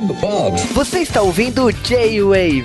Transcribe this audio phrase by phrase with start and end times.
[0.00, 0.60] Bob, Bob.
[0.74, 2.64] Você está ouvindo J-Wave.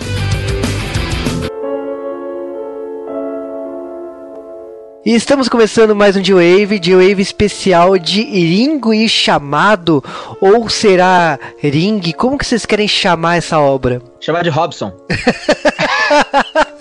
[5.05, 10.03] E estamos começando mais um J-Wave, J-Wave especial de Ringo e Chamado,
[10.41, 12.01] ou será Ring?
[12.17, 14.01] Como que vocês querem chamar essa obra?
[14.19, 14.91] Chamar de Robson.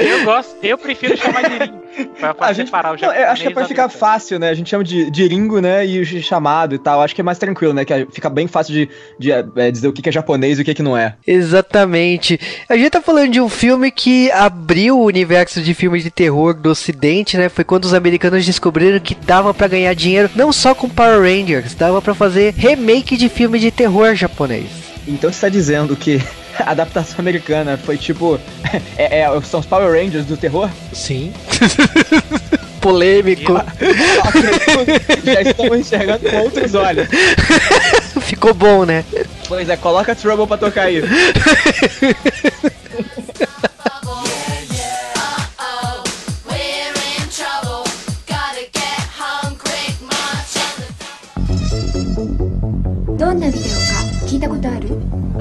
[0.00, 1.82] Eu gosto, eu prefiro chamar de Ringo.
[2.18, 4.00] Pra, pra A gente, separar o não, japonês eu acho que é pra ficar americano.
[4.00, 4.48] fácil, né?
[4.48, 5.86] A gente chama de, de Ringo, né?
[5.86, 7.02] E o chamado e tal.
[7.02, 7.84] Acho que é mais tranquilo, né?
[7.84, 8.88] Que fica bem fácil de,
[9.18, 11.16] de, é, dizer o que é japonês e o que que não é.
[11.26, 12.40] Exatamente.
[12.68, 16.54] A gente tá falando de um filme que abriu o universo de filmes de terror
[16.54, 17.48] do ocidente, né?
[17.48, 21.74] Foi quando os americanos descobriram que dava pra ganhar dinheiro não só com Power Rangers,
[21.74, 24.66] dava pra fazer remake de filme de terror japonês.
[25.06, 26.20] Então você tá dizendo que
[26.59, 28.39] adaptação americana foi tipo.
[28.97, 30.69] é- é- são os Power Rangers do terror?
[30.93, 31.33] Sim.
[32.81, 33.53] Polêmico.
[33.53, 33.63] Ok,
[35.33, 37.07] Já estamos enxergando com outros olhos.
[38.21, 39.03] Ficou bom, né?
[39.47, 41.01] Pois é, coloca Trouble pra tocar aí.
[46.47, 47.83] We're in trouble.
[48.27, 50.73] Gotta get home quick, march on
[53.17, 54.80] the どんなビデオか聞いたことある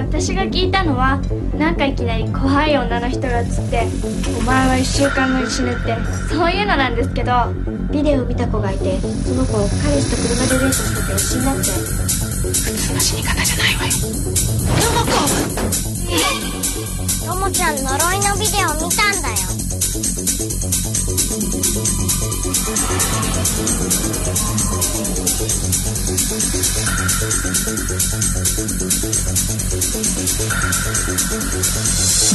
[0.02, 1.22] 私が聞いたのは
[1.58, 3.88] なんかいきなり怖い女の人が映って
[4.40, 5.96] お前は1週間後に死ぬって
[6.28, 7.32] そういうのなんですけど
[7.92, 11.72] ビデオを見た子がいてその子彼氏と車でデートしてて死んだって。
[17.28, 19.36] ともちゃん呪いのビデオ見たんだよ
[30.50, 32.31] thank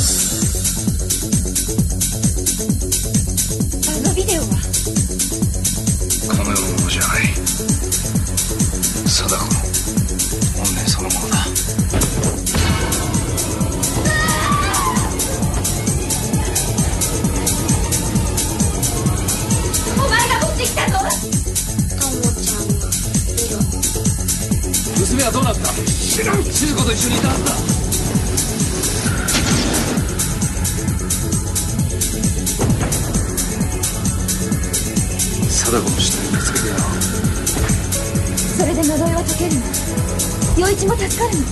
[41.06, 41.46] 陽一も助かるの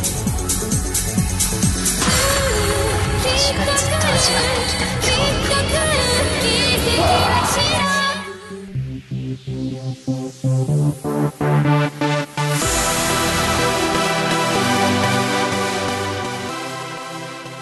[3.20, 5.50] 私がずっと味わってきた今日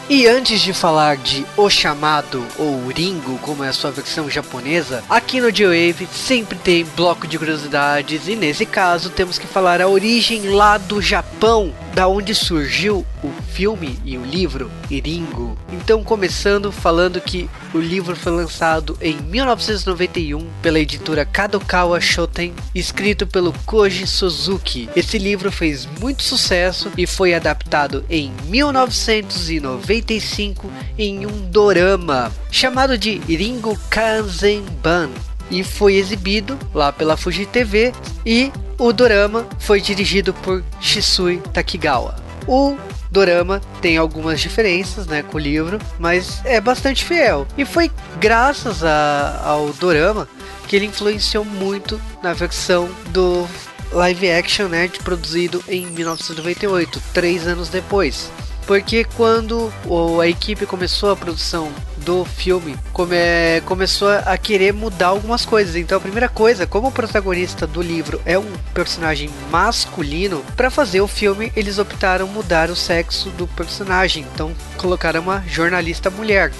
[0.09, 5.03] E antes de falar de O Chamado ou Ringo, como é a sua versão japonesa,
[5.09, 9.87] aqui no J-Wave sempre tem bloco de curiosidades e nesse caso temos que falar a
[9.89, 15.56] origem lá do Japão, da onde surgiu o filme e o livro Ringo.
[15.70, 23.24] Então começando falando que o livro foi lançado em 1991 pela editora Kadokawa Shoten, escrito
[23.26, 24.88] pelo Koji Suzuki.
[24.96, 33.18] Esse livro fez muito sucesso e foi adaptado em 1995 em um dorama chamado de
[33.18, 35.10] Ringo Kanzenban
[35.50, 37.92] e foi exibido lá pela Fuji TV
[38.24, 38.50] e
[38.84, 42.16] o dorama foi dirigido por Shisui Takigawa.
[42.46, 42.76] O
[43.10, 47.46] dorama tem algumas diferenças né, com o livro, mas é bastante fiel.
[47.56, 50.26] E foi graças a- ao dorama
[50.66, 53.46] que ele influenciou muito na versão do
[53.92, 58.30] live action né, produzido em 1998, três anos depois.
[58.66, 59.72] Porque quando
[60.20, 61.70] a equipe começou a produção
[62.04, 65.76] do filme, come- começou a querer mudar algumas coisas.
[65.76, 71.00] Então a primeira coisa, como o protagonista do livro é um personagem masculino, para fazer
[71.00, 74.26] o filme eles optaram mudar o sexo do personagem.
[74.34, 76.52] Então colocaram uma jornalista mulher.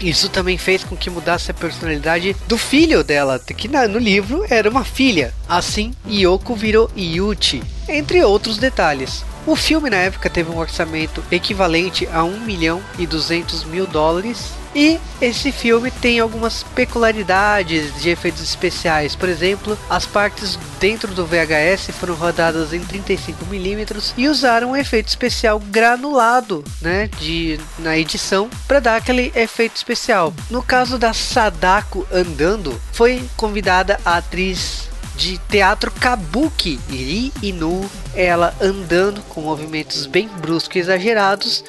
[0.00, 4.68] Isso também fez com que mudasse a personalidade do filho dela, que no livro era
[4.68, 5.32] uma filha.
[5.48, 9.24] Assim, Yoko virou Yuchi, entre outros detalhes.
[9.46, 14.50] O filme na época teve um orçamento equivalente a 1 milhão e 200 mil dólares.
[14.74, 19.14] E esse filme tem algumas peculiaridades de efeitos especiais.
[19.14, 25.08] Por exemplo, as partes dentro do VHS foram rodadas em 35mm e usaram um efeito
[25.08, 30.34] especial granulado, né, de na edição para dar aquele efeito especial.
[30.50, 38.54] No caso da Sadako andando, foi convidada a atriz de teatro kabuki Ri Inu, ela
[38.60, 41.64] andando com movimentos bem bruscos e exagerados.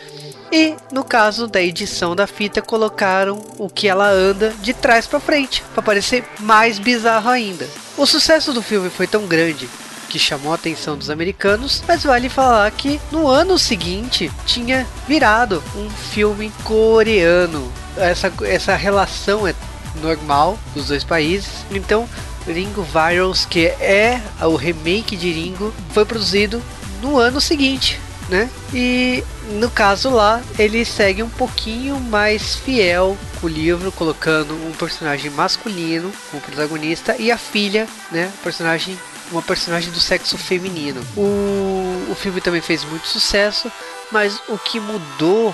[0.55, 5.19] E no caso da edição da fita colocaram o que ela anda de trás para
[5.19, 7.67] frente, para parecer mais bizarro ainda.
[7.97, 9.67] O sucesso do filme foi tão grande
[10.07, 15.61] que chamou a atenção dos americanos, mas vale falar que no ano seguinte tinha virado
[15.75, 17.69] um filme coreano.
[17.97, 19.53] Essa, essa relação é
[20.01, 22.07] normal dos dois países, então
[22.47, 26.63] Ringo Virals, que é o remake de Ringo, foi produzido
[27.01, 27.99] no ano seguinte,
[28.29, 28.49] né?
[28.73, 34.71] E no caso lá, ele segue um pouquinho mais fiel com o livro, colocando um
[34.71, 38.31] personagem masculino como protagonista e a filha, né?
[38.43, 38.97] Personagem
[39.31, 41.01] uma personagem do sexo feminino.
[41.17, 43.71] O, o filme também fez muito sucesso,
[44.11, 45.53] mas o que mudou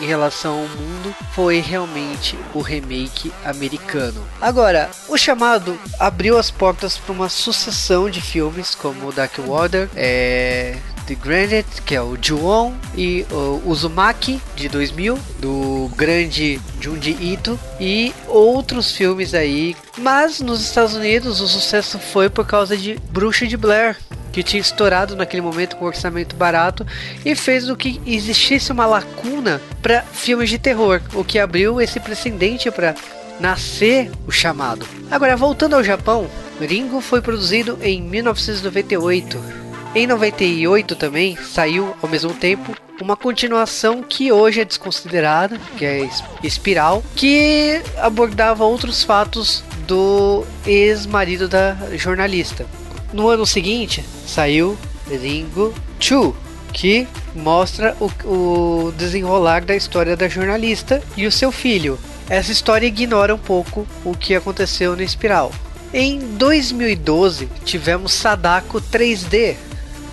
[0.00, 4.26] em relação ao mundo foi realmente o remake americano.
[4.40, 10.76] Agora, o chamado abriu as portas para uma sucessão de filmes como Dark Water, é,
[11.06, 17.58] The Granite, que é o Ju-on, e o Uzumaki, de 2000, do grande Junji Ito,
[17.80, 19.76] e outros filmes aí.
[19.98, 23.96] Mas nos Estados Unidos o sucesso foi por causa de Bruxa de Blair,
[24.32, 26.86] que tinha estourado naquele momento com um orçamento barato
[27.24, 32.00] e fez com que existisse uma lacuna para filmes de terror, o que abriu esse
[32.00, 32.94] precedente para
[33.40, 34.86] nascer o chamado.
[35.10, 36.28] Agora, voltando ao Japão,
[36.60, 39.65] Ringo foi produzido em 1998
[39.96, 46.08] em 98 também saiu ao mesmo tempo uma continuação que hoje é desconsiderada, que é
[46.42, 52.66] Espiral, que abordava outros fatos do ex-marido da jornalista.
[53.10, 54.76] No ano seguinte saiu
[55.08, 56.34] Ringo 2,
[56.74, 61.98] que mostra o, o desenrolar da história da jornalista e o seu filho.
[62.28, 65.52] Essa história ignora um pouco o que aconteceu no Espiral.
[65.94, 69.56] Em 2012 tivemos Sadako 3D,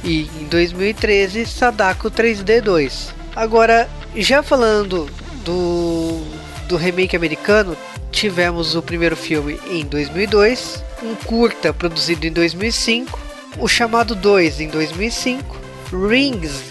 [0.04, 3.14] e em 2013 Sadako 3D 2.
[3.36, 5.10] Agora, já falando
[5.44, 6.22] do,
[6.68, 7.76] do remake americano,
[8.12, 13.20] tivemos o primeiro filme em 2002, um curta produzido em 2005,
[13.58, 15.58] o chamado 2 em 2005,
[15.92, 16.62] Rings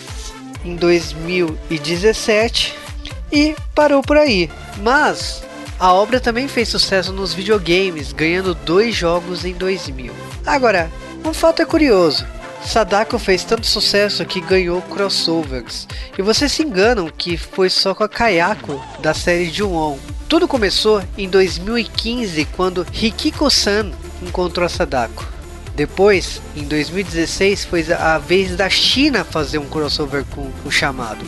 [0.64, 2.74] em 2017
[3.32, 4.48] e parou por aí.
[4.78, 5.42] Mas
[5.78, 10.12] a obra também fez sucesso nos videogames, ganhando dois jogos em 2000.
[10.46, 10.90] Agora,
[11.24, 12.24] um fato é curioso.
[12.64, 15.86] Sadako fez tanto sucesso que ganhou crossovers.
[16.16, 19.98] E vocês se enganam que foi só com a Kayako da série Ju-on.
[20.28, 23.90] Tudo começou em 2015 quando Hikiko-san
[24.22, 25.26] encontrou a Sadako.
[25.74, 31.24] Depois, em 2016, foi a vez da China fazer um crossover com o chamado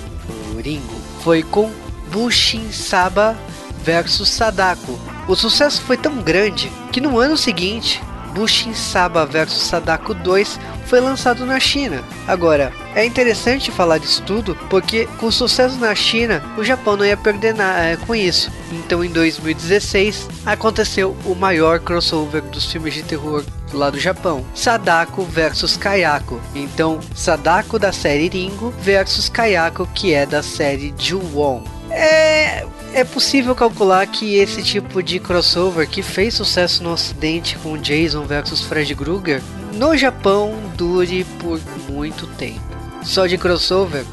[0.55, 0.95] o Ringo.
[1.23, 1.71] Foi com
[2.11, 3.37] Bushin Saba
[3.83, 4.99] versus Sadako.
[5.29, 8.03] O sucesso foi tão grande que no ano seguinte,
[8.35, 12.03] Bushin Saba versus Sadako 2 foi lançado na China.
[12.27, 17.17] Agora, é interessante falar disso tudo porque, com sucesso na China, o Japão não ia
[17.17, 18.51] perder nada é, com isso.
[18.73, 25.25] Então, em 2016, aconteceu o maior crossover dos filmes de terror lá do Japão: Sadako
[25.25, 26.41] versus Kayako.
[26.55, 31.63] Então, Sadako da série Ringo versus Kayako, que é da série Ju-won.
[31.91, 37.77] É, é possível calcular que esse tipo de crossover que fez sucesso no ocidente com
[37.77, 39.43] Jason versus Fred Krueger
[39.73, 42.61] no Japão dure por muito tempo.
[43.03, 44.05] Só de crossover,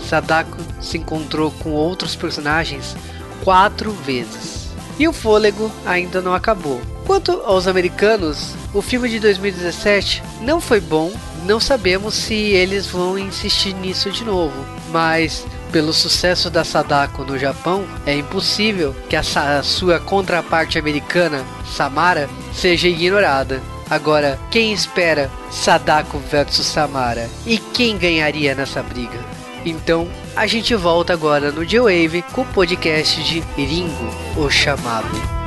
[0.00, 2.96] Sadako se encontrou com outros personagens
[3.44, 4.68] quatro vezes.
[4.98, 6.80] E o fôlego ainda não acabou.
[7.06, 11.12] Quanto aos americanos, o filme de 2017 não foi bom,
[11.46, 14.54] não sabemos se eles vão insistir nisso de novo,
[14.90, 19.24] mas pelo sucesso da Sadako no Japão, é impossível que a,
[19.60, 23.60] sua contraparte americana, Samara, seja ignorada.
[23.90, 27.28] Agora, quem espera Sadako versus Samara?
[27.44, 29.18] E quem ganharia nessa briga?
[29.64, 35.43] Então, a gente volta agora no J-Wave com o podcast de Ringo, o chamado.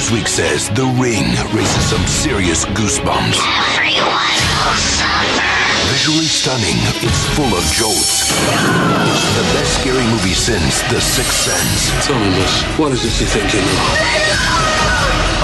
[0.00, 3.36] Newsweek says The Ring raises some serious goosebumps.
[3.36, 4.32] Everyone
[4.64, 5.92] will suffer.
[5.92, 8.32] Visually stunning, it's full of jolts.
[8.32, 11.92] The best scary movie since The Sixth Sense.
[12.06, 13.76] Tell me, miss, what is it you think you know?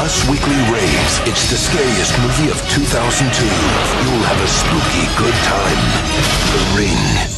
[0.00, 3.44] Us Weekly raves it's the scariest movie of 2002.
[3.44, 5.80] You'll have a spooky good time.
[6.56, 7.35] The Ring.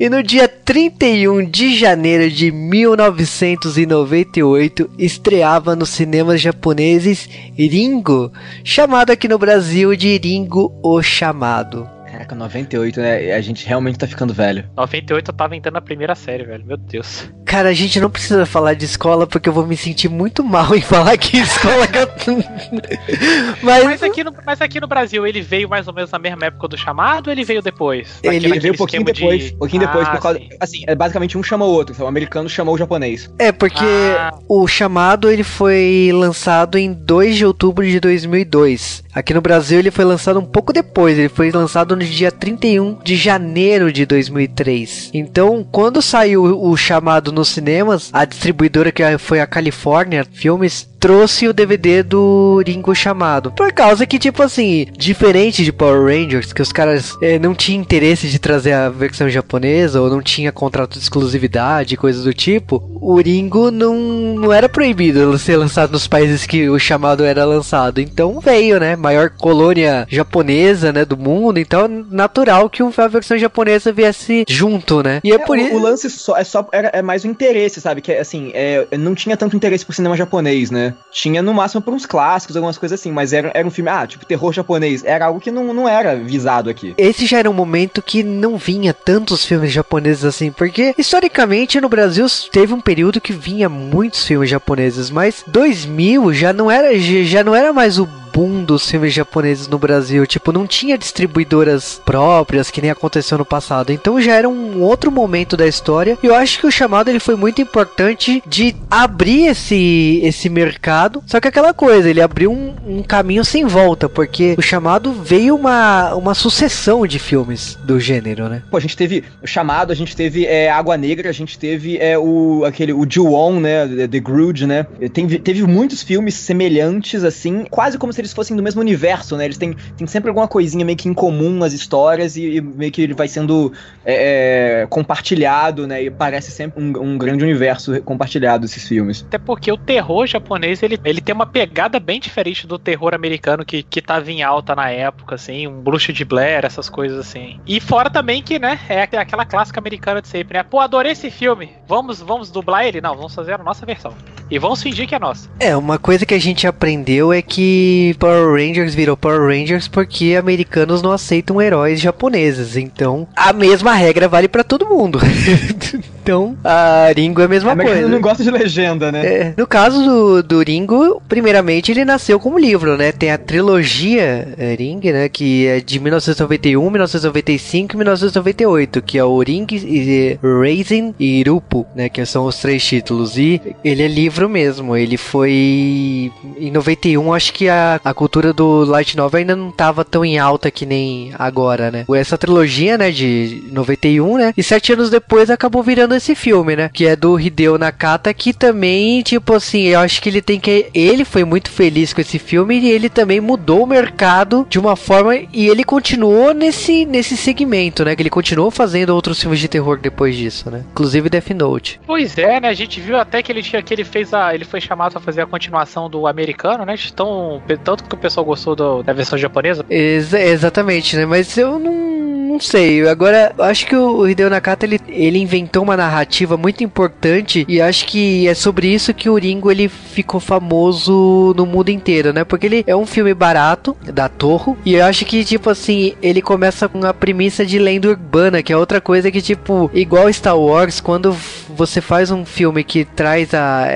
[0.00, 8.32] E no dia 31 de janeiro de 1998 estreava nos cinemas japoneses Ringo,
[8.64, 11.86] chamado aqui no Brasil de Ringo o Chamado.
[12.10, 13.32] Caraca, 98, né?
[13.32, 14.64] A gente realmente tá ficando velho.
[14.74, 16.64] 98 eu tava entrando na primeira série, velho.
[16.64, 17.30] Meu Deus.
[17.50, 20.72] Cara, a gente não precisa falar de escola porque eu vou me sentir muito mal
[20.76, 22.06] em falar que escola que eu...
[23.60, 26.46] mas, Mas aqui, no, mas aqui no Brasil, ele veio mais ou menos na mesma
[26.46, 28.08] época do chamado ou ele veio depois?
[28.22, 30.38] Ele Ele veio um pouquinho depois, de- pouquinho depois, Ah, por causa.
[30.38, 30.48] sim.
[30.60, 31.92] Assim, é basicamente um chama o outro.
[31.92, 33.28] Então, o americano chamou o japonês.
[33.36, 34.32] É, porque Ah.
[34.48, 39.02] o chamado ele foi lançado em 2 de outubro de 2002.
[39.12, 42.96] Aqui no Brasil ele foi lançado um pouco depois, ele foi lançado no dia 31
[43.02, 45.10] de janeiro de 2003.
[45.12, 51.48] Então, quando saiu o chamado nos cinemas, a distribuidora que foi a California Filmes trouxe
[51.48, 53.50] o DVD do Ringo Chamado.
[53.52, 57.80] Por causa que, tipo assim, diferente de Power Rangers, que os caras eh, não tinham
[57.80, 62.82] interesse de trazer a versão japonesa ou não tinha contrato de exclusividade, coisas do tipo,
[63.00, 63.96] o Ringo não,
[64.34, 67.98] não era proibido ser lançado nos países que o chamado era lançado.
[67.98, 68.94] Então veio, né?
[68.94, 71.06] Maior colônia japonesa, né?
[71.06, 71.58] Do mundo.
[71.58, 75.20] Então natural que a versão japonesa viesse junto, né?
[75.24, 75.74] E é, É, por o, isso.
[75.74, 78.00] o lance só, é só era, é mais o interesse, sabe?
[78.00, 80.94] Que assim, é, não tinha tanto interesse por cinema japonês, né?
[81.10, 84.06] Tinha no máximo por uns clássicos, algumas coisas assim, mas era, era um filme, ah,
[84.06, 85.04] tipo, terror japonês.
[85.04, 86.94] Era algo que não, não era visado aqui.
[86.98, 91.88] Esse já era um momento que não vinha tantos filmes japoneses assim, porque historicamente no
[91.88, 97.44] Brasil teve um período que vinha muitos filmes japoneses, mas 2000 já não era já
[97.44, 98.06] não era mais o
[98.40, 103.44] boom dos filmes japoneses no Brasil, tipo, não tinha distribuidoras próprias que nem aconteceu no
[103.44, 103.92] passado.
[103.92, 106.16] Então já era um outro momento da história.
[106.22, 111.22] E eu acho que o chamado ele foi muito importante de abrir esse esse mercado.
[111.26, 115.54] Só que aquela coisa, ele abriu um, um caminho sem volta, porque o chamado veio
[115.54, 118.62] uma uma sucessão de filmes do gênero, né?
[118.70, 121.98] Pô, a gente teve o chamado, a gente teve é, Água Negra, a gente teve
[121.98, 124.86] é, o aquele o Ju-On, né, The, Grudge, né?
[125.12, 129.44] Teve muitos filmes semelhantes assim, quase como se eles fossem do mesmo universo, né?
[129.44, 132.90] Eles têm, têm sempre alguma coisinha meio que em comum nas histórias e, e meio
[132.92, 133.72] que ele vai sendo
[134.04, 136.04] é, é, compartilhado, né?
[136.04, 139.24] E parece sempre um, um grande universo compartilhado esses filmes.
[139.26, 143.64] Até porque o terror japonês, ele, ele tem uma pegada bem diferente do terror americano
[143.64, 147.60] que, que tava em alta na época, assim, um bruxo de Blair, essas coisas assim.
[147.66, 150.62] E fora também que, né, é aquela clássica americana de sempre, né?
[150.62, 151.70] Pô, adorei esse filme.
[151.86, 153.00] Vamos, vamos dublar ele?
[153.00, 154.14] Não, vamos fazer a nossa versão.
[154.50, 155.48] E vamos fingir que é nossa.
[155.60, 160.36] É, uma coisa que a gente aprendeu é que Power Rangers virou Power Rangers porque
[160.36, 162.76] americanos não aceitam heróis japoneses.
[162.76, 165.18] Então, a mesma regra vale pra todo mundo.
[166.30, 168.02] então, a Ringo é a mesma É, mas coisa.
[168.02, 169.26] eu não gosta de legenda, né?
[169.26, 173.10] É, no caso do, do Ringo, primeiramente ele nasceu como livro, né?
[173.10, 175.28] Tem a trilogia é, Ring, né?
[175.28, 181.84] Que é de 1991, 1995 e 1998, que é o Ring, e, Raisin e Irupo,
[181.96, 182.08] né?
[182.08, 183.36] Que são os três títulos.
[183.36, 184.96] E ele é livro mesmo.
[184.96, 190.04] Ele foi em 91, acho que a, a cultura do Light Novel ainda não tava
[190.04, 192.04] tão em alta que nem agora, né?
[192.14, 193.10] Essa trilogia, né?
[193.10, 194.52] De 91, né?
[194.56, 196.90] E sete anos depois acabou virando esse filme, né?
[196.92, 200.86] Que é do Hideo Nakata, que também, tipo assim, eu acho que ele tem que.
[200.94, 204.96] Ele foi muito feliz com esse filme e ele também mudou o mercado de uma
[204.96, 205.34] forma.
[205.36, 208.14] E ele continuou nesse, nesse segmento, né?
[208.14, 210.84] Que ele continuou fazendo outros filmes de terror depois disso, né?
[210.92, 212.00] Inclusive Death Note.
[212.06, 212.68] Pois é, né?
[212.68, 214.54] A gente viu até que ele tinha que ele fez a.
[214.54, 216.94] Ele foi chamado pra fazer a continuação do americano, né?
[217.16, 219.84] Tão, tanto que o pessoal gostou do- da versão japonesa.
[219.88, 221.24] Ex- exatamente, né?
[221.26, 222.10] Mas eu não.
[222.50, 226.82] Não sei, agora eu acho que o Hideo Nakata ele, ele inventou uma narrativa muito
[226.82, 231.90] importante e acho que é sobre isso que o Ringo ele ficou famoso no mundo
[231.90, 232.44] inteiro, né?
[232.44, 236.40] Porque ele é um filme barato da Torre e eu acho que tipo assim ele
[236.40, 240.58] começa com a premissa de lenda urbana, que é outra coisa que tipo igual Star
[240.58, 241.36] Wars quando
[241.76, 243.86] você faz um filme que traz a,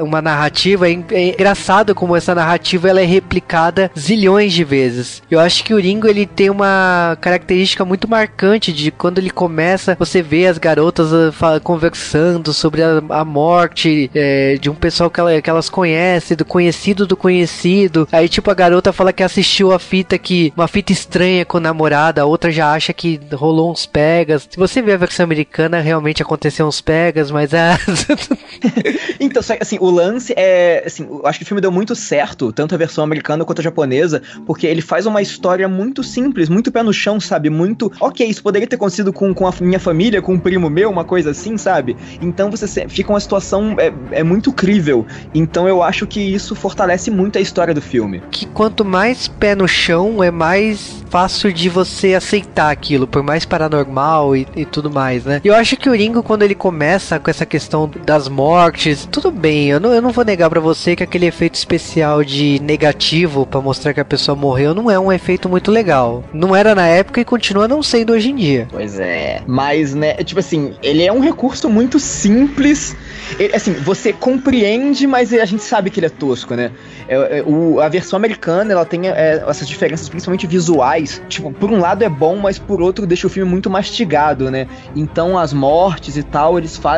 [0.00, 5.22] uma narrativa, é, é engraçado como essa narrativa ela é replicada zilhões de vezes.
[5.30, 9.96] Eu acho que o Ringo ele tem uma característica muito marcante de quando ele começa,
[9.98, 15.20] você vê as garotas ah, conversando sobre a, a morte é, de um pessoal que,
[15.20, 18.08] ela- que elas conhecem, do conhecido do conhecido.
[18.12, 21.60] Aí tipo a garota fala que assistiu a fita que uma fita estranha com a
[21.60, 24.46] namorada, a outra já acha que rolou uns pegas.
[24.50, 27.78] Se você vê a versão americana, realmente aconteceu uns pegas, mas a
[29.20, 30.82] Então, só que, assim, o lance é.
[30.86, 33.62] Assim, eu acho que o filme deu muito certo, tanto a versão americana quanto a
[33.62, 37.50] japonesa, porque ele faz uma história muito simples, muito pé no chão, sabe?
[37.50, 37.92] Muito.
[38.00, 41.04] Ok, isso poderia ter acontecido com, com a minha família, com um primo meu, uma
[41.04, 41.96] coisa assim, sabe?
[42.20, 43.76] Então você fica uma situação.
[43.78, 45.06] É, é muito crível.
[45.34, 48.22] Então eu acho que isso fortalece muito a história do filme.
[48.30, 53.44] que quanto mais pé no chão é mais fácil de você aceitar aquilo, por mais
[53.44, 55.40] paranormal e, e tudo mais, né?
[55.44, 59.08] Eu acho que o Ringo, quando ele começa começa com essa questão das mortes.
[59.10, 62.60] Tudo bem, eu não, eu não vou negar para você que aquele efeito especial de
[62.60, 66.24] negativo para mostrar que a pessoa morreu não é um efeito muito legal.
[66.32, 68.66] Não era na época e continua não sendo hoje em dia.
[68.70, 69.40] Pois é.
[69.46, 72.96] Mas, né, tipo assim, ele é um recurso muito simples.
[73.38, 76.72] Ele, assim, você compreende, mas a gente sabe que ele é tosco, né?
[77.08, 81.22] É, é, o, a versão americana, ela tem é, essas diferenças, principalmente visuais.
[81.28, 84.66] Tipo, por um lado é bom, mas por outro deixa o filme muito mastigado, né?
[84.94, 86.95] Então as mortes e tal, eles fazem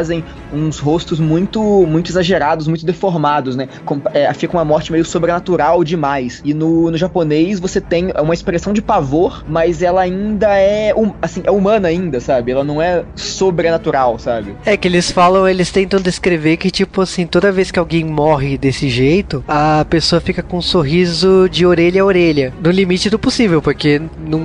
[0.52, 3.69] uns rostos muito muito exagerados, muito deformados, né?
[3.85, 6.40] Com, é, fica uma morte meio sobrenatural demais.
[6.45, 11.12] E no, no japonês você tem uma expressão de pavor, mas ela ainda é, um,
[11.21, 12.52] assim, é humana ainda, sabe?
[12.52, 14.55] Ela não é sobrenatural, sabe?
[14.64, 18.59] É que eles falam, eles tentam descrever que, tipo assim, toda vez que alguém morre
[18.59, 22.52] desse jeito, a pessoa fica com um sorriso de orelha a orelha.
[22.62, 24.38] No limite do possível, porque não,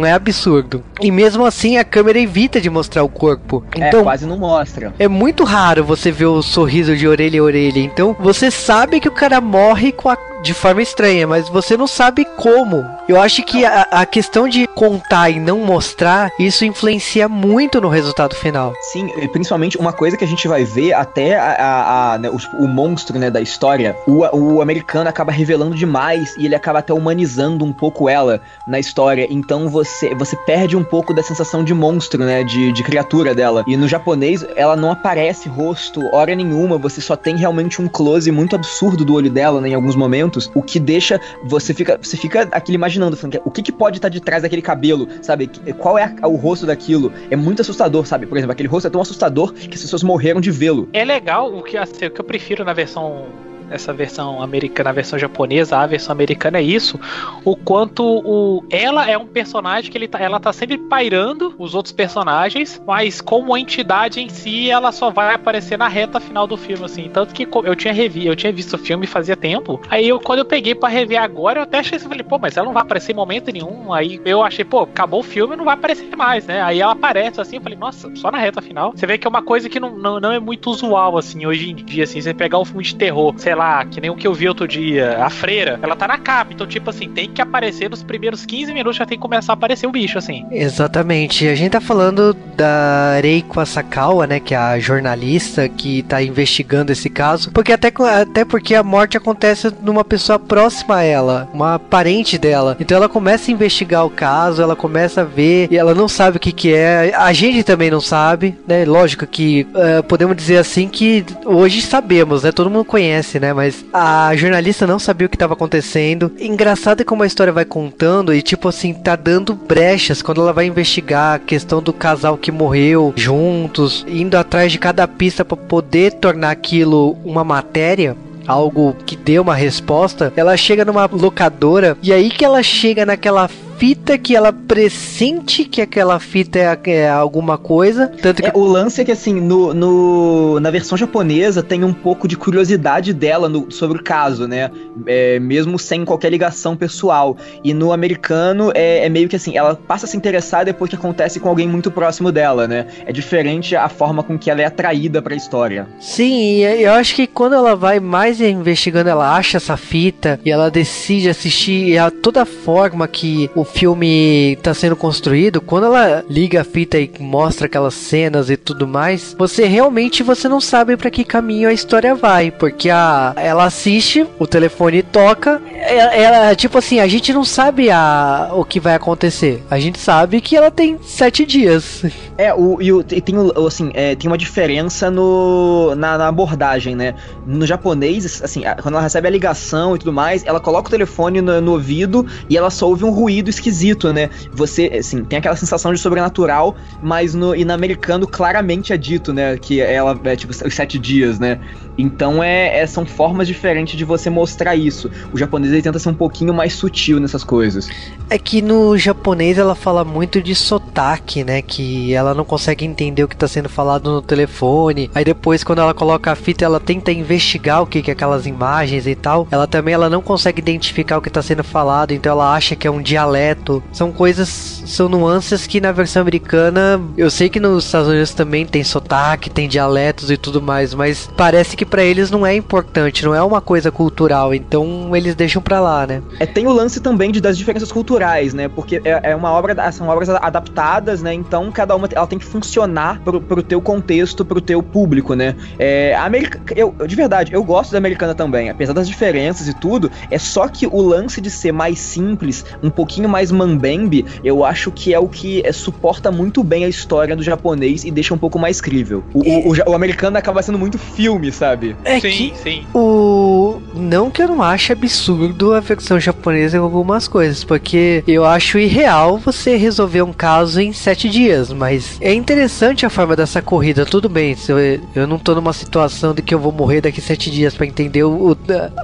[0.00, 0.82] não é absurdo.
[1.00, 3.62] E mesmo assim a câmera evita de mostrar o corpo.
[3.78, 4.94] É, então, é, quase não mostra.
[4.98, 7.78] É muito raro você ver o sorriso de orelha a orelha.
[7.78, 11.86] Então você sabe que o cara morre com a de forma estranha, mas você não
[11.86, 12.84] sabe como.
[13.08, 17.88] Eu acho que a, a, questão de contar e não mostrar, isso influencia muito no
[17.88, 18.72] resultado final.
[18.92, 22.68] Sim, principalmente uma coisa que a gente vai ver até a, a né, o, o,
[22.68, 27.64] monstro né, da história, o, o americano acaba revelando demais e ele acaba até humanizando
[27.64, 29.26] um pouco ela na história.
[29.30, 32.42] Então você, você perde um pouco da sensação de monstro, né?
[32.44, 33.64] De, de criatura dela.
[33.66, 38.30] E no japonês, ela não aparece rosto, hora nenhuma, você só tem realmente um close
[38.30, 41.98] muito absurdo do olho dela, né, em alguns momentos momentos, o que deixa você fica
[42.00, 45.50] você fica aquilo imaginando, falando, o que, que pode estar de trás daquele cabelo, sabe?
[45.78, 47.12] Qual é a, o rosto daquilo?
[47.30, 48.26] É muito assustador, sabe?
[48.26, 50.88] Por exemplo, aquele rosto é tão assustador que as pessoas morreram de vê-lo.
[50.92, 53.26] É legal o que, assim, o que eu prefiro na versão
[53.70, 56.98] essa versão americana, a versão japonesa, a versão americana é isso,
[57.44, 61.74] o quanto o ela é um personagem que ele tá, ela tá sempre pairando os
[61.74, 66.56] outros personagens, mas como entidade em si, ela só vai aparecer na reta final do
[66.56, 67.08] filme assim.
[67.12, 69.80] Tanto que eu tinha revi, eu tinha visto o filme fazia tempo.
[69.88, 72.56] Aí eu quando eu peguei para rever agora, eu até achei assim, falei, pô, mas
[72.56, 73.92] ela não vai aparecer em momento nenhum.
[73.92, 76.62] Aí eu achei, pô, acabou o filme, não vai aparecer mais, né?
[76.62, 78.92] Aí ela aparece assim, eu falei, nossa, só na reta final.
[78.94, 81.70] Você vê que é uma coisa que não, não, não é muito usual assim hoje
[81.70, 84.16] em dia assim, você pegar um filme de terror, sei lá, lá, que nem o
[84.16, 86.52] que eu vi outro dia, a freira, ela tá na capa.
[86.52, 89.54] Então, tipo assim, tem que aparecer nos primeiros 15 minutos, já tem que começar a
[89.54, 90.46] aparecer o bicho, assim.
[90.50, 91.46] Exatamente.
[91.46, 96.90] A gente tá falando da Reiko Asakawa, né, que é a jornalista que tá investigando
[96.90, 101.78] esse caso, porque até, até porque a morte acontece numa pessoa próxima a ela, uma
[101.78, 102.76] parente dela.
[102.80, 106.38] Então ela começa a investigar o caso, ela começa a ver, e ela não sabe
[106.38, 107.12] o que que é.
[107.14, 108.84] A gente também não sabe, né?
[108.84, 112.52] Lógico que uh, podemos dizer assim que hoje sabemos, né?
[112.52, 113.49] Todo mundo conhece, né?
[113.52, 116.32] Mas a jornalista não sabia o que estava acontecendo.
[116.38, 120.52] Engraçado é como a história vai contando e, tipo assim, tá dando brechas quando ela
[120.52, 125.56] vai investigar a questão do casal que morreu juntos, indo atrás de cada pista para
[125.56, 132.12] poder tornar aquilo uma matéria algo que dê uma resposta, ela chega numa locadora e
[132.12, 133.48] aí que ela chega naquela
[133.80, 138.08] fita que ela pressente que aquela fita é, é alguma coisa.
[138.08, 138.48] Tanto que...
[138.48, 142.36] É, o lance é que, assim, no, no, na versão japonesa tem um pouco de
[142.36, 144.70] curiosidade dela no, sobre o caso, né?
[145.06, 147.38] É, mesmo sem qualquer ligação pessoal.
[147.64, 150.96] E no americano é, é, meio que assim, ela passa a se interessar depois que
[150.96, 152.86] acontece com alguém muito próximo dela, né?
[153.06, 155.88] É diferente a forma com que ela é atraída pra história.
[155.98, 160.70] Sim, eu acho que quando ela vai mais investigando, ela acha essa fita e ela
[160.70, 166.24] decide assistir e a toda a forma que o filme tá sendo construído, quando ela
[166.28, 170.96] liga a fita e mostra aquelas cenas e tudo mais, você realmente você não sabe
[170.96, 176.54] para que caminho a história vai, porque a ela assiste, o telefone toca, ela, ela,
[176.54, 179.62] tipo assim, a gente não sabe a, o que vai acontecer.
[179.70, 182.04] A gente sabe que ela tem sete dias.
[182.36, 183.34] É, o, e, o, e tem,
[183.66, 187.14] assim, é, tem uma diferença no, na, na, abordagem, né?
[187.46, 191.40] No japonês, assim, quando ela recebe a ligação e tudo mais, ela coloca o telefone
[191.40, 194.30] no, no ouvido e ela só ouve um ruído esquisito, né?
[194.52, 199.56] Você, assim, tem aquela sensação de sobrenatural, mas no, no americano claramente é dito, né?
[199.58, 201.60] Que ela é tipo os sete dias, né?
[201.98, 205.10] Então é, é, são formas diferentes de você mostrar isso.
[205.32, 207.88] O japonês ele tenta ser um pouquinho mais sutil nessas coisas.
[208.30, 211.60] É que no japonês ela fala muito de sotaque, né?
[211.60, 215.10] Que ela não consegue entender o que está sendo falado no telefone.
[215.14, 218.46] Aí depois quando ela coloca a fita, ela tenta investigar o que que é aquelas
[218.46, 219.46] imagens e tal.
[219.50, 222.86] Ela também ela não consegue identificar o que está sendo falado, então ela acha que
[222.86, 223.49] é um dialeto
[223.92, 228.66] São coisas, são nuances que na versão americana, eu sei que nos Estados Unidos também
[228.66, 233.24] tem sotaque, tem dialetos e tudo mais, mas parece que para eles não é importante,
[233.24, 236.22] não é uma coisa cultural, então eles deixam pra lá, né?
[236.38, 238.68] É, tem o lance também de, das diferenças culturais, né?
[238.68, 241.32] Porque é, é uma obra, são obras adaptadas, né?
[241.34, 245.54] Então cada uma ela tem que funcionar pro, pro teu contexto, pro teu público, né?
[245.78, 249.74] É, a America, eu, de verdade, eu gosto da americana também, apesar das diferenças e
[249.74, 254.64] tudo, é só que o lance de ser mais simples, um pouquinho mais mambembe, eu
[254.64, 258.34] acho que é o que é, suporta muito bem a história do japonês e deixa
[258.34, 259.24] um pouco mais crível.
[259.32, 261.96] O, o, o, o americano acaba sendo muito filme, sabe?
[262.04, 262.86] É sim, que sim.
[262.92, 268.44] o não que eu não ache absurdo a versão japonesa em algumas coisas, porque eu
[268.44, 273.62] acho irreal você resolver um caso em sete dias, mas é interessante a forma dessa
[273.62, 274.04] corrida.
[274.04, 274.78] Tudo bem, se eu,
[275.14, 278.24] eu não tô numa situação de que eu vou morrer daqui sete dias para entender
[278.24, 278.56] o,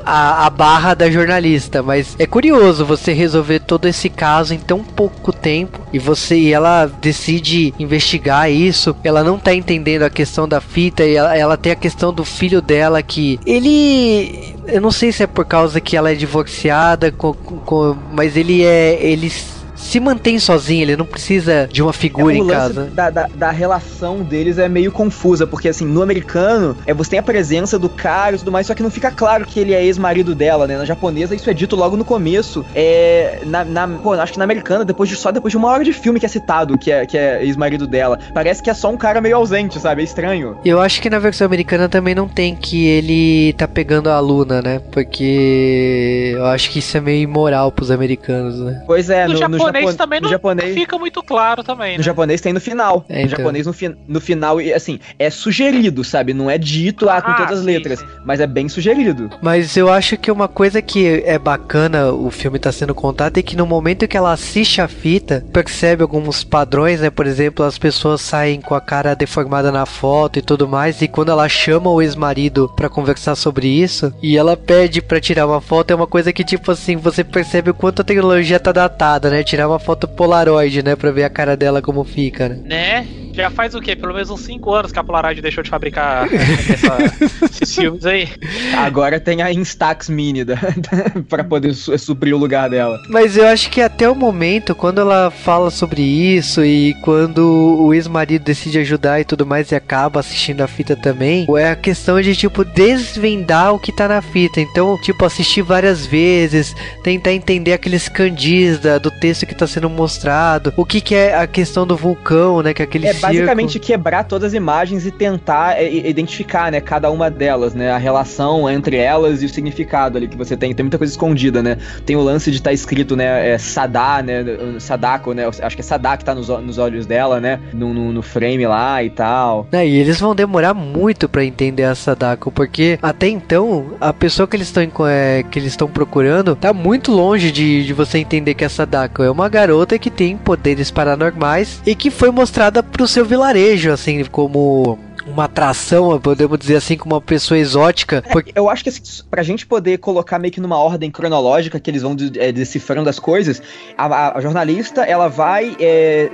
[0.04, 4.82] a, a barra da jornalista, mas é curioso você resolver todo esse caso em tão
[4.82, 8.96] pouco tempo e você e ela decide investigar isso.
[9.04, 12.24] Ela não tá entendendo a questão da fita e ela, ela tem a questão do
[12.24, 17.12] filho dela que ele eu não sei se é por causa que ela é divorciada,
[17.12, 18.98] com, com, mas ele é.
[19.00, 19.32] Ele
[19.76, 22.84] se mantém sozinho, ele não precisa de uma figura é, em casa.
[22.92, 27.18] Da, da, da, relação deles é meio confusa, porque assim, no americano, é, você tem
[27.18, 29.84] a presença do cara e tudo mais, só que não fica claro que ele é
[29.84, 30.76] ex-marido dela, né?
[30.76, 32.64] Na japonesa, isso é dito logo no começo.
[32.74, 33.40] É.
[33.44, 35.92] Na, na, pô, acho que na americana, depois de, só depois de uma hora de
[35.92, 38.18] filme que é citado que é, que é ex-marido dela.
[38.32, 40.02] Parece que é só um cara meio ausente, sabe?
[40.02, 40.58] É estranho.
[40.64, 44.62] Eu acho que na versão americana também não tem que ele tá pegando a Luna,
[44.62, 44.80] né?
[44.90, 48.82] Porque eu acho que isso é meio imoral pros americanos, né?
[48.86, 51.98] Pois é, no, no, japonês japonês também não japonês, fica muito claro também, né?
[51.98, 53.04] No japonês tem no final.
[53.08, 53.38] É, no então.
[53.38, 56.34] japonês no, fi, no final, e assim, é sugerido, sabe?
[56.34, 58.06] Não é dito lá com ah, todas as sim, letras, sim.
[58.24, 59.30] mas é bem sugerido.
[59.42, 63.42] Mas eu acho que uma coisa que é bacana o filme tá sendo contado é
[63.42, 67.10] que no momento que ela assiste a fita, percebe alguns padrões, né?
[67.10, 71.08] Por exemplo, as pessoas saem com a cara deformada na foto e tudo mais, e
[71.08, 75.60] quando ela chama o ex-marido para conversar sobre isso, e ela pede para tirar uma
[75.60, 79.30] foto, é uma coisa que, tipo assim, você percebe o quanto a tecnologia tá datada,
[79.30, 79.42] né?
[79.56, 80.94] Tirar uma foto Polaroid, né?
[80.94, 82.60] Pra ver a cara dela como fica, né?
[82.66, 83.06] Né?
[83.36, 83.94] Já faz o quê?
[83.94, 88.30] Pelo menos uns 5 anos que a Polaroid deixou de fabricar essa, esses filmes aí.
[88.74, 92.98] Agora tem a Instax Mini da, da, pra poder su suprir o lugar dela.
[93.10, 97.92] Mas eu acho que até o momento, quando ela fala sobre isso e quando o
[97.92, 102.20] ex-marido decide ajudar e tudo mais e acaba assistindo a fita também, é a questão
[102.20, 104.60] de, tipo, desvendar o que tá na fita.
[104.60, 109.90] Então, tipo, assistir várias vezes, tentar entender aqueles candis da, do texto que tá sendo
[109.90, 113.78] mostrado, o que que é a questão do vulcão, né, que é aquele É basicamente
[113.78, 118.68] quebrar todas as imagens e tentar é, identificar, né, cada uma delas, né, a relação
[118.68, 120.74] entre elas e o significado ali que você tem.
[120.74, 121.78] Tem muita coisa escondida, né?
[122.04, 124.44] Tem o lance de estar tá escrito, né, é, Sadá, né,
[124.78, 128.12] Sadako, né, acho que é Sadá que tá nos, nos olhos dela, né, no, no,
[128.12, 129.66] no frame lá e tal.
[129.72, 134.46] É, e eles vão demorar muito para entender a Sadako, porque até então, a pessoa
[134.46, 138.54] que eles estão é, que eles estão procurando tá muito longe de, de você entender
[138.54, 139.22] que é Sadako.
[139.22, 144.22] É uma garota que tem poderes paranormais e que foi mostrada pro seu vilarejo, assim,
[144.26, 148.22] como uma atração, podemos dizer assim, como uma pessoa exótica.
[148.24, 148.52] É, porque...
[148.54, 152.02] Eu acho que assim, pra gente poder colocar meio que numa ordem cronológica que eles
[152.02, 153.60] vão é, decifrando as coisas,
[153.98, 156.30] a, a jornalista ela vai é,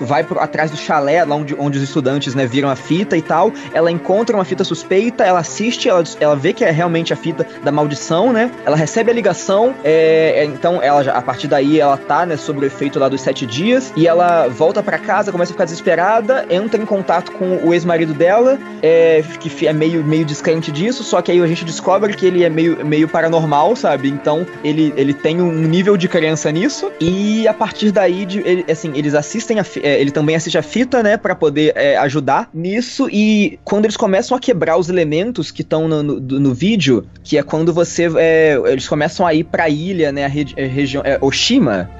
[0.00, 3.52] vai atrás do chalé, lá onde, onde os estudantes né, viram a fita e tal.
[3.72, 7.46] Ela encontra uma fita suspeita, ela assiste, ela, ela vê que é realmente a fita
[7.62, 8.50] da maldição, né?
[8.64, 12.36] Ela recebe a ligação, é, é então ela já, a partir daí ela tá né,
[12.36, 15.64] sobre o efeito lá dos sete dias e ela volta para casa, começa a ficar
[15.64, 20.72] desesperada, entra em contato com o ex-marido dela dela, é, que é meio, meio descrente
[20.72, 24.08] disso, só que aí a gente descobre que ele é meio, meio paranormal, sabe?
[24.08, 28.64] Então ele, ele tem um nível de crença nisso, e a partir daí, de, ele,
[28.70, 32.48] assim, eles assistem, a, é, ele também assiste a fita, né, para poder é, ajudar
[32.54, 37.06] nisso, e quando eles começam a quebrar os elementos que estão no, no, no, vídeo,
[37.22, 41.02] que é quando você, é, eles começam a ir pra ilha, né, a, a região,
[41.04, 41.90] é, Oshima?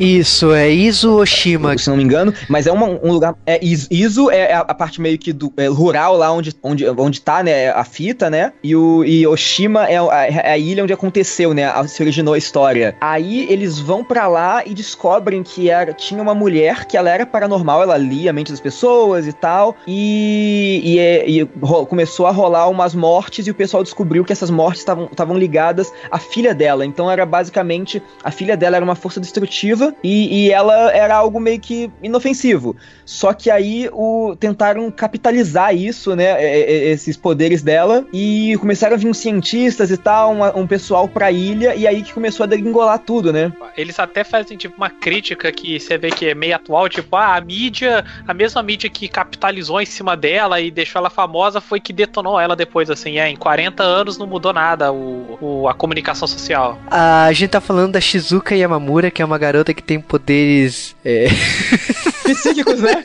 [0.00, 1.76] Isso, é Izu Oshima.
[1.76, 5.00] Se não me engano, mas é uma, um lugar, é, Izu é a, a parte
[5.00, 8.52] meio que do, é, rural lá onde, onde, onde tá, né, a fita, né?
[8.62, 11.70] E o e Oshima é a, é a ilha onde aconteceu, né?
[11.86, 12.96] Se originou a história.
[13.00, 17.26] Aí eles vão para lá e descobrem que era, tinha uma mulher que ela era
[17.26, 19.76] paranormal, ela lia a mente das pessoas e tal.
[19.86, 21.46] E, e, é, e
[21.88, 26.18] começou a rolar umas mortes e o pessoal descobriu que essas mortes estavam ligadas à
[26.18, 26.84] filha dela.
[26.84, 31.40] Então era basicamente a filha dela era uma força destrutiva e, e ela era algo
[31.40, 32.76] meio que inofensivo.
[33.04, 36.24] Só que aí o, tentaram capitalizar isso, né?
[36.24, 38.04] é- é- Esses poderes dela.
[38.12, 42.02] E começaram a vir uns cientistas e tal, uma- um pessoal pra ilha, e aí
[42.02, 43.52] que começou a degringolar tudo, né?
[43.76, 47.36] Eles até fazem tipo uma crítica que você vê que é meio atual, tipo, ah,
[47.36, 51.80] a mídia, a mesma mídia que capitalizou em cima dela e deixou ela famosa foi
[51.80, 55.74] que detonou ela depois, assim, é, em 40 anos não mudou nada o, o- a
[55.74, 56.78] comunicação social.
[56.90, 61.26] A gente tá falando da Shizuka Yamamura, que é uma garota que tem poderes é,
[62.24, 63.02] Psíquicos, né?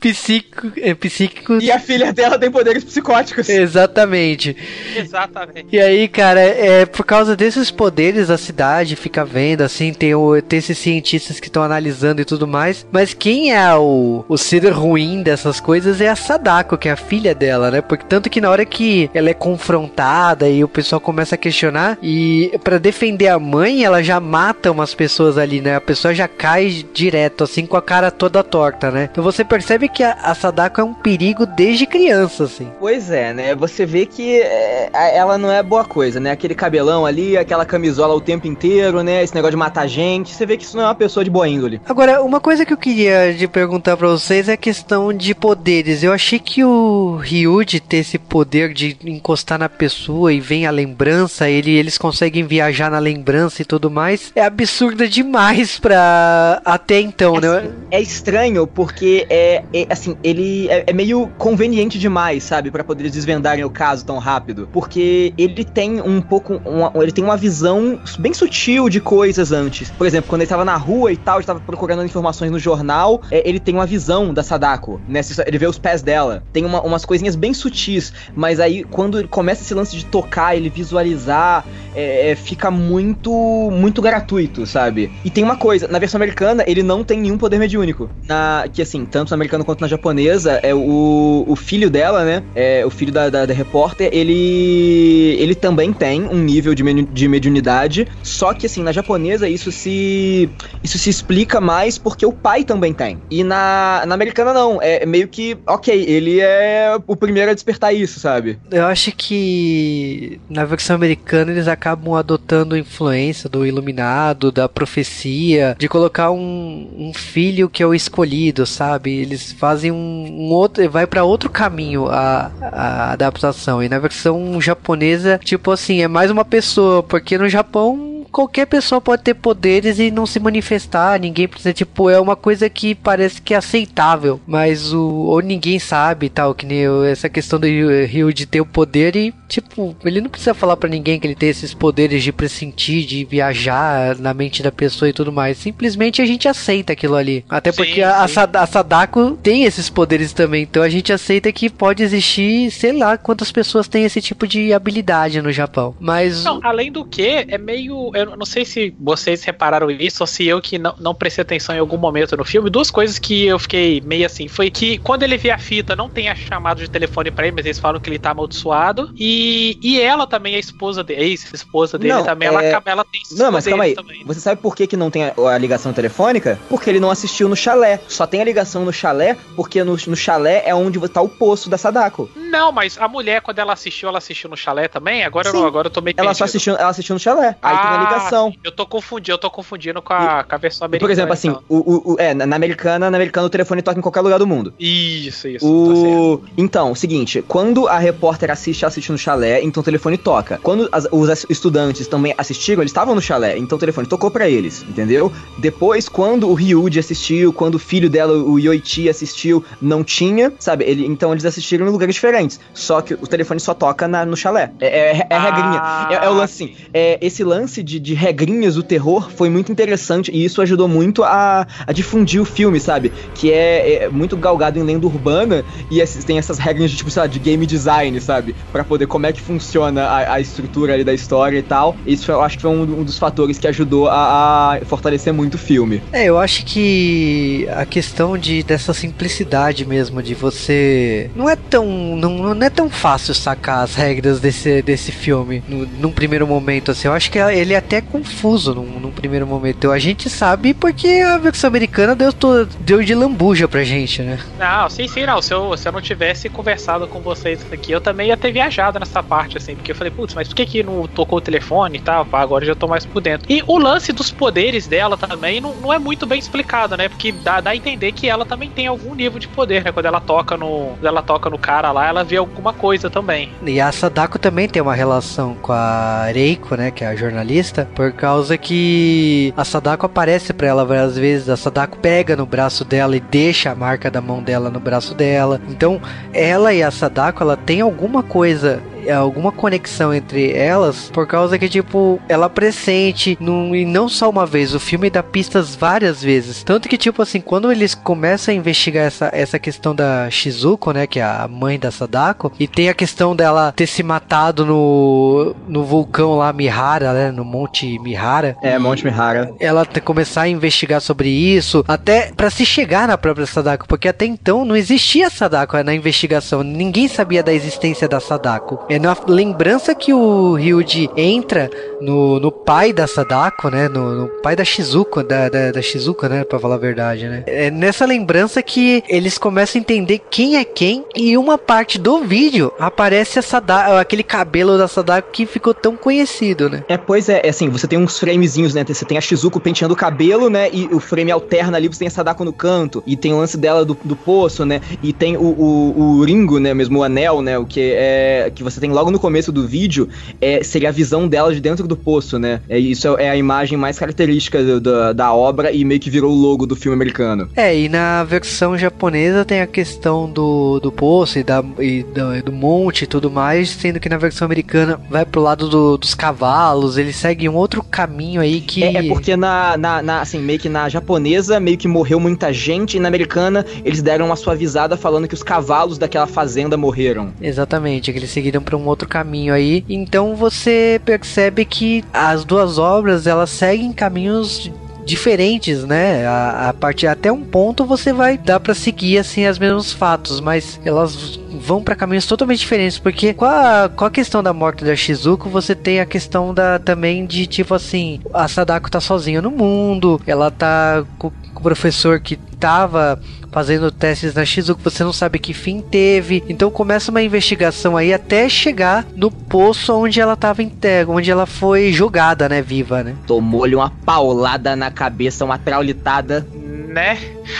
[0.00, 1.62] psíquico, é, psíquicos.
[1.64, 3.48] E a filha dela tem poderes psicóticos.
[3.48, 4.54] Exatamente.
[4.94, 5.66] Exatamente.
[5.72, 10.42] E aí, cara, é por causa desses poderes a cidade fica vendo, assim, tem, o,
[10.42, 12.86] tem esses cientistas que estão analisando e tudo mais.
[12.92, 16.96] Mas quem é o, o ser ruim dessas coisas é a Sadako, que é a
[16.96, 17.80] filha dela, né?
[17.80, 21.96] Porque tanto que na hora que ela é confrontada e o pessoal começa a questionar,
[22.02, 25.76] e pra defender a mãe, ela já mata umas pessoas ali, né?
[25.76, 29.08] A pessoa já cai direto, assim, com a cara toda torta, né?
[29.10, 32.70] Então você percebe que a, a Sadako é um perigo desde criança, assim.
[32.78, 33.54] Pois é, né?
[33.54, 36.30] Você vê que é, ela não é boa coisa, né?
[36.30, 39.22] Aquele cabelão ali, aquela camisola o tempo inteiro, né?
[39.22, 40.34] Esse negócio de matar gente.
[40.34, 41.80] Você vê que isso não é uma pessoa de boa índole.
[41.86, 46.02] Agora, uma coisa que eu queria de perguntar pra vocês é a questão de poderes.
[46.02, 50.70] Eu achei que o Ryuji ter esse poder de encostar na pessoa e vem a
[50.70, 57.00] lembrança, ele, eles conseguem viajar na lembrança e tudo mais, é absurda demais pra até
[57.00, 57.70] então, né?
[57.90, 63.10] É estranho porque é, é, assim, ele é, é meio conveniente demais, sabe, Pra poder
[63.10, 68.00] desvendarem o caso tão rápido, porque ele tem um pouco, uma- ele tem uma visão
[68.18, 69.90] bem sutil de coisas antes.
[69.90, 73.20] Por exemplo, quando ele tava na rua e tal, ele tava procurando informações no jornal,
[73.30, 75.20] é, ele tem uma visão da Sadako, né?
[75.46, 79.62] Ele vê os pés dela, tem uma- umas coisinhas bem sutis, mas aí quando começa
[79.62, 83.30] esse lance de tocar, ele visualizar, é, é, fica muito,
[83.70, 85.10] muito gratuito, sabe?
[85.22, 88.08] E tem uma coisa, na versão americana ele não tem nenhum poder mediúnico.
[88.26, 92.42] Na, que assim, tanto na americana quanto na japonesa, é o, o filho dela, né?
[92.54, 97.28] É, o filho da, da, da repórter, ele ele também tem um nível de, de
[97.28, 100.48] mediunidade, só que assim, na japonesa isso se
[100.82, 103.18] isso se explica mais porque o pai também tem.
[103.30, 107.92] E na, na americana não, é meio que, ok, ele é o primeiro a despertar
[107.92, 108.58] isso, sabe?
[108.70, 115.76] Eu acho que na versão americana eles acabam adotando a influência do iluminado, da profecia,
[115.78, 119.16] de colocar um, um filho que é o escolhido, sabe?
[119.16, 123.80] Eles fazem um, um outro, vai pra outro caminho a, a adaptação.
[123.80, 129.00] E na versão japonesa, tipo assim, é mais uma pessoa, porque no Japão qualquer pessoa
[129.00, 133.40] pode ter poderes e não se manifestar, ninguém precisa, tipo, é uma coisa que parece
[133.40, 137.66] que é aceitável, mas o ou ninguém sabe, tal, que nem eu- essa questão do
[137.66, 141.26] Ryu Ryu de ter o poder e, tipo, ele não precisa falar pra ninguém que
[141.28, 145.56] ele tem esses poderes de pressentir, de viajar na mente da pessoa e tudo mais,
[145.58, 148.26] simplesmente a gente aceita aquilo ali, até Sim, porque a.
[148.26, 152.92] Sada- a Sadako tem esses poderes também, então a gente aceita que pode existir, sei
[152.92, 156.42] lá, quantas pessoas têm esse tipo de habilidade no Japão, mas...
[156.42, 158.10] Não, além do que, é meio.
[158.32, 161.74] Eu não sei se vocês repararam isso ou se eu que não, não prestei atenção
[161.74, 162.70] em algum momento no filme.
[162.70, 164.48] Duas coisas que eu fiquei meio assim.
[164.48, 167.56] Foi que quando ele vê a fita, não tem a chamada de telefone pra ele,
[167.56, 169.08] mas eles falam que ele tá amaldiçoado.
[169.18, 173.04] E, e ela também, a esposa dele, ex-esposa dele Não, também, ela, é- acaba- ela
[173.04, 173.94] tem Não, mas calma aí.
[173.94, 174.22] também.
[174.24, 176.58] Você sabe por que, que não tem a, a ligação telefônica?
[176.68, 178.00] Porque ele não assistiu no chalé.
[178.08, 181.68] Só tem a ligação no chalé, porque no, no chalé é onde tá o poço
[181.68, 182.30] da Sadako.
[182.34, 185.24] Não, mas a mulher, quando ela assistiu, ela assistiu no chalé também?
[185.24, 185.58] Agora, eu, Sim.
[185.58, 187.56] não, agora eu tô meio Ela só assistiu, ela assistiu no chalé.
[187.60, 188.13] Aí tem a Ah, ligação.
[188.20, 191.08] Sim, Eu tô confundindo, eu tô confundindo com a, com a versão americana.
[191.08, 191.62] Por exemplo, assim, então.
[191.68, 191.76] o,
[192.10, 194.46] o- o- é, na, na americana, na americana o telefone toca em qualquer lugar do
[194.46, 194.72] mundo.
[194.78, 195.64] Isso, isso.
[195.66, 195.70] tá.
[195.70, 196.42] O...
[196.56, 200.58] Então, o seguinte, quando a repórter assiste, ela assiste no chalé, então o telefone toca.
[200.62, 204.48] Quando as- os estudantes também assistiram, eles estavam no chalé, então o telefone tocou pra
[204.48, 205.32] eles, entendeu?
[205.58, 210.84] Depois, quando o Ryuji assistiu, quando o filho dela, o Yoichi, assistiu, não tinha, sabe?
[210.84, 212.60] Ele, então eles assistiram em lugares diferentes.
[212.72, 214.72] Só que o telefone só toca na- no chalé.
[214.80, 215.80] É, é- é regrinha.
[215.82, 219.48] Ah, É, é o lance assim, é, esse lance de, de regrinhas do terror foi
[219.48, 223.10] muito interessante e isso ajudou muito a, a difundir o filme, sabe?
[223.34, 227.10] Que é, é muito galgado em lenda urbana e esses- tem essas regras de tipo,
[227.10, 228.54] sei lá, de game design, sabe?
[228.70, 231.96] Pra poder como é que funciona a, a estrutura ali da história e tal.
[232.06, 235.54] Isso eu acho que foi um, um dos fatores que ajudou a, a fortalecer muito
[235.54, 236.02] o filme.
[236.12, 241.86] É, eu acho que a questão de dessa simplicidade mesmo de você não é tão
[242.16, 246.90] não, não é tão fácil sacar as regras desse, desse filme no, num primeiro momento,
[246.90, 247.08] assim.
[247.08, 249.90] Eu acho que ele é até confuso num, num primeiro momento.
[249.90, 254.38] A gente sabe porque a versão americana deu, to- deu de lambuja pra gente, né?
[254.58, 255.40] Não, sim, sim, não.
[255.42, 258.98] Se eu, se eu não tivesse conversado com vocês aqui, eu também ia ter viajado
[258.98, 261.98] nessa parte, assim, porque eu falei, putz, mas por que que não tocou o telefone
[261.98, 262.26] e tal?
[262.32, 263.50] Agora eu já tô mais por dentro.
[263.52, 267.08] E o lance dos poderes dela também não, não é muito bem explicado, né?
[267.08, 269.92] Porque dá, dá a entender que ela também tem algum nível de poder, né?
[269.92, 270.94] Quando ela toca no.
[270.94, 273.50] Quando ela toca no cara lá, ela vê alguma coisa também.
[273.66, 277.73] E a Sadako também tem uma relação com a Reiko, né, que é a jornalista,
[277.94, 282.84] por causa que a Sadako aparece pra ela várias vezes, a Sadako pega no braço
[282.84, 285.60] dela e deixa a marca da mão dela no braço dela.
[285.68, 286.00] Então,
[286.32, 291.68] ela e a Sadako, ela tem alguma coisa alguma conexão entre elas por causa que
[291.68, 296.62] tipo ela pressente num, e não só uma vez o filme dá pistas várias vezes
[296.62, 301.06] tanto que tipo assim quando eles começam a investigar essa, essa questão da Shizuko né
[301.06, 305.54] que é a mãe da Sadako e tem a questão dela ter se matado no
[305.66, 309.52] no vulcão lá Mihara né no Monte Mihara É, Monte Mihara.
[309.58, 314.26] ela começar a investigar sobre isso, até pra se chegar na própria Sadako, porque até
[314.26, 318.78] então não existia Sadako na investigação, ninguém sabia da existência da Sadako.
[318.94, 321.68] É na lembrança que o Ryuji entra
[322.00, 326.28] no, no pai da Sadako, né, no, no pai da Shizuko, da, da, da Shizuka,
[326.28, 327.42] né, pra falar a verdade, né.
[327.44, 332.20] É nessa lembrança que eles começam a entender quem é quem, e uma parte do
[332.20, 336.84] vídeo aparece a Sadako, aquele cabelo da Sadako que ficou tão conhecido, né.
[336.88, 338.84] É, pois é, é assim, você tem uns framezinhos, né?
[338.86, 340.70] Você tem a Shizuko penteando o cabelo, né?
[340.72, 343.02] E o frame alterna ali, você tem a Sadako no canto.
[343.04, 344.80] E tem o lance dela do, do poço, né?
[345.02, 346.72] E tem o, o, o Ringo, né?
[346.72, 347.58] Mesmo o anel, né?
[347.58, 348.52] O que é.
[348.54, 350.08] Que você tem logo no começo do vídeo.
[350.40, 352.60] É, seria a visão dela de dentro do poço, né?
[352.68, 356.30] É, isso é a imagem mais característica do- da, da obra e meio que virou
[356.30, 357.48] o logo do filme americano.
[357.56, 362.42] É, e na versão japonesa tem a questão do, do poço e, da, e do,
[362.44, 366.14] do monte e tudo mais, sendo que na versão americana vai pro lado do- dos
[366.14, 368.84] cavalos, ele segue um outro caminho aí que.
[368.84, 372.52] É, é porque na, na, na, assim, meio que na japonesa, meio que morreu muita
[372.52, 377.32] gente, e na americana, eles deram uma suavizada falando que os cavalos daquela fazenda morreram.
[377.40, 379.84] Exatamente, que eles seguiram para um outro caminho aí.
[379.88, 384.70] Então você percebe que as duas obras elas seguem caminhos
[385.04, 386.26] diferentes, né?
[386.26, 390.40] A, a partir até um ponto você vai dar para seguir assim os mesmos fatos,
[390.40, 394.84] mas elas vão para caminhos totalmente diferentes, porque com a, com a questão da morte
[394.84, 399.40] da Shizuko, você tem a questão da também de tipo assim, a Sadako tá sozinha
[399.40, 403.20] no mundo, ela tá com o professor que tava
[403.52, 406.42] fazendo testes na Shizuko, você não sabe que fim teve.
[406.48, 411.30] Então começa uma investigação aí até chegar no poço onde ela tava em terra, onde
[411.30, 413.14] ela foi jogada, né, viva, né?
[413.26, 416.46] Tomou-lhe uma paulada na cabeça, uma traulitada.
[416.94, 417.18] Né?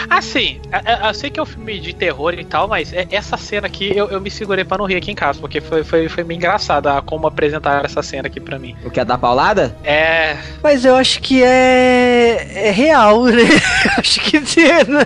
[0.08, 3.36] Assim, eu, eu- sei que é um filme de terror e tal, mas é- essa
[3.36, 6.08] cena aqui eu, eu me segurei pra não rir aqui em casa, porque foi, foi,
[6.08, 8.76] foi meio engraçada como apresentaram essa cena aqui pra mim.
[8.84, 9.74] O que é dar paulada?
[9.82, 10.36] É.
[10.62, 13.42] Mas eu acho que é, é real, né?
[13.98, 15.04] acho que né?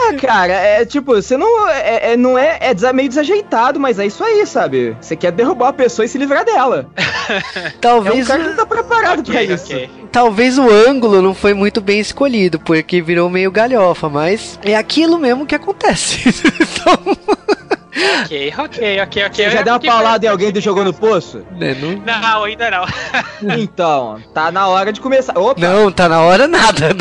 [0.00, 4.06] Ah, cara, é tipo, você não é, é- não é, é meio desajeitado, mas é
[4.06, 4.96] isso aí, sabe?
[5.00, 6.86] Você quer derrubar a pessoa e se livrar dela.
[7.28, 9.64] É um talvez cara que não tá preparado pra Ok, isso.
[9.72, 9.90] ok.
[10.12, 15.18] talvez o ângulo não foi muito bem escolhido, porque virou meio galhofa, mas é aquilo
[15.18, 16.20] mesmo que acontece.
[16.86, 17.16] Então,
[18.22, 19.44] Ok, ok, ok, ok.
[19.44, 21.42] Você já É deu uma paulada em alguém e tu jogou no poço?
[21.58, 22.84] né, não, Não, ainda não.
[23.58, 25.38] Então, tá na hora de começar.
[25.38, 25.60] Opa!
[25.60, 26.88] Não, tá na hora nada.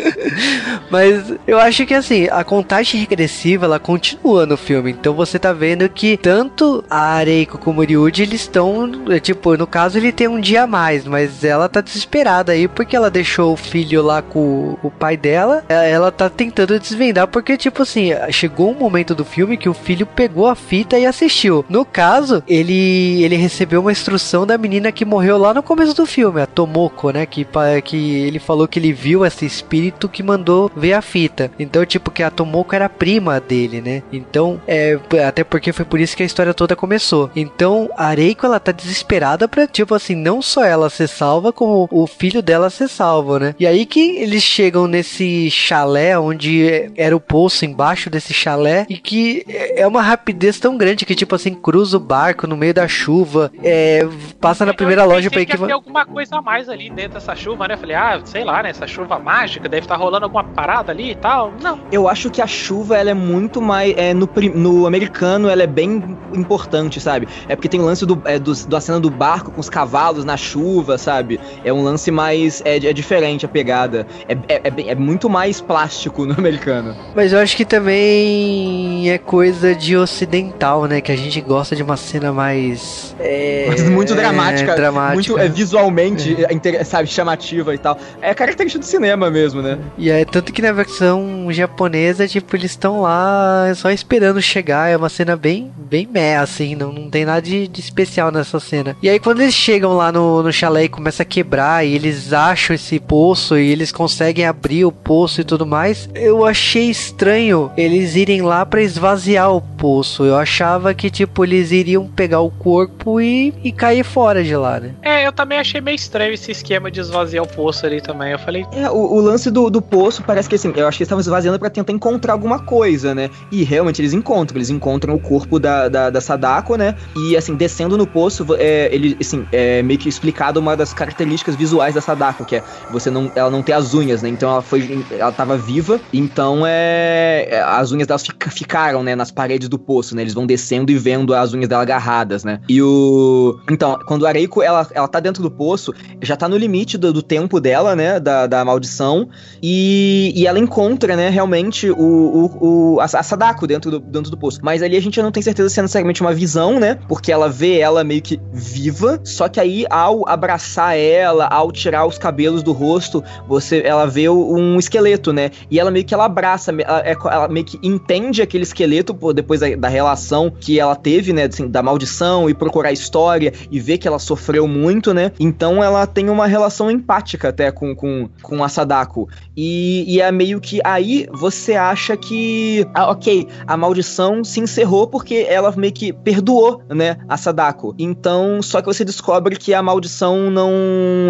[0.90, 4.90] Mas eu acho que assim, a contagem regressiva ela continua no filme.
[4.90, 8.90] Então você tá vendo que tanto a Areiko como o Ryuji eles estão.
[9.22, 12.96] Tipo, no caso ele tem um dia a mais, mas ela tá desesperada aí porque
[12.96, 15.64] ela deixou o filho lá com o pai dela.
[15.68, 19.74] É, Ela tá tentando desvendar porque, tipo assim, chegou um momento do filme que o
[19.74, 21.64] filho pegou a fita e assistiu.
[21.68, 26.06] No caso, ele, ele recebeu uma instrução da menina que morreu lá no começo do
[26.06, 27.26] filme, a Tomoko, né?
[27.26, 27.46] Que,
[27.84, 31.50] que ele falou que ele viu esse espírito que mandou ver a fita.
[31.58, 34.02] Então, tipo, que a Tomoko era prima dele, né?
[34.12, 37.30] Então, é, até porque foi por isso que a história toda começou.
[37.34, 41.88] Então, a Reiko, ela tá desesperada pra, tipo assim, não só ela ser salva, como
[41.90, 43.54] o filho dela ser salvo, né?
[43.58, 48.96] E aí que eles chegam nesse chalé, onde era o poço embaixo desse chalé, e
[48.96, 49.44] que
[49.76, 53.50] é uma rapidez tão grande que, tipo assim, cruza o barco no meio da chuva,
[53.62, 54.06] é,
[54.40, 55.70] passa na primeira loja pra ter equivar.
[55.72, 57.76] alguma coisa a mais ali dentro dessa chuva, né?
[57.76, 58.70] Falei, ah, sei lá, né?
[58.70, 61.52] Essa chuva mágica, deve estar rolando alguma parada ali e tal.
[61.62, 61.80] Não.
[61.92, 63.94] Eu acho que a chuva ela é muito mais.
[63.96, 67.28] É, no, no americano ela é bem importante, sabe?
[67.48, 70.24] É porque tem o lance do, é, do, da cena do barco com os cavalos
[70.24, 71.38] na chuva, sabe?
[71.64, 72.62] É um lance mais.
[72.64, 74.06] É, é diferente a pegada.
[74.28, 76.94] É, é, é, bem- é muito mais plástico no americano.
[77.14, 81.00] Mas eu acho que também é coisa coisa de ocidental, né?
[81.00, 83.14] Que a gente gosta de uma cena mais.
[83.18, 84.76] É, Mas muito dramática.
[84.76, 85.14] dramática.
[85.14, 87.98] Muito é, visualmente, é, sabe, chamativa e tal.
[88.22, 89.78] É característica do cinema mesmo, né?
[89.98, 94.88] E é tanto que na versão japonesa, tipo, eles estão lá só esperando chegar.
[94.88, 98.60] É uma cena bem, bem meh, assim, não, não tem nada de, de especial nessa
[98.60, 98.96] cena.
[99.02, 102.32] E aí quando eles chegam lá no, no chalé e começa a quebrar, e eles
[102.32, 107.70] acham esse poço e eles conseguem abrir o poço e tudo mais, eu achei estranho
[107.76, 110.24] eles irem lá pra esvaziar o poço.
[110.24, 114.80] Eu achava que, tipo, eles iriam pegar o corpo e, e cair fora de lá,
[114.80, 114.94] né?
[115.02, 118.32] É, eu também achei meio estranho esse esquema de esvaziar o poço ali também.
[118.32, 121.02] Eu falei, É, o, o lance do, do poço parece que assim, eu acho que
[121.02, 123.30] eles estavam esvaziando pra tentar encontrar alguma coisa, né?
[123.50, 126.94] E realmente eles encontram, eles encontram o corpo da, da, da Sadako, né?
[127.16, 131.56] E assim, descendo no poço, é, ele, assim, é meio que explicado uma das características
[131.56, 134.28] visuais da Sadako, que é você não, ela não tem as unhas, né?
[134.28, 139.14] Então ela foi, ela tava viva, então é, é, as unhas delas fica- ficaram, né,
[139.20, 140.22] nas paredes do poço, né?
[140.22, 142.60] Eles vão descendo e vendo as unhas dela agarradas, né?
[142.68, 145.92] E o, então, quando a Areiko, ela, ela tá dentro do poço,
[146.22, 149.28] já tá no limite do, do tempo dela, né, da, da maldição,
[149.62, 154.30] e, e ela encontra, né, realmente o, o, o- a, a Sadako dentro do, dentro
[154.30, 154.58] do poço.
[154.62, 157.48] Mas ali a gente não tem certeza se é necessariamente uma visão, né, porque ela
[157.48, 162.62] vê ela meio que viva, só que aí ao abraçar ela, ao tirar os cabelos
[162.62, 167.00] do rosto, você, ela vê um esqueleto, né, e ela meio que ela abraça, ela,
[167.00, 171.32] é- ela meio que entende aquele esqueleto pô, depois da, da relação que ela teve,
[171.32, 175.82] né, assim, da maldição e procurar história e ver que ela sofreu muito, né, então
[175.82, 179.28] ela tem uma relação empática até com, com, com a Sadako.
[179.56, 185.06] E, e é meio que aí você acha que, ah, ok, a maldição se encerrou
[185.06, 187.94] porque ela meio que perdoou, né, a Sadako.
[187.98, 190.70] Então, só que você descobre que a maldição não,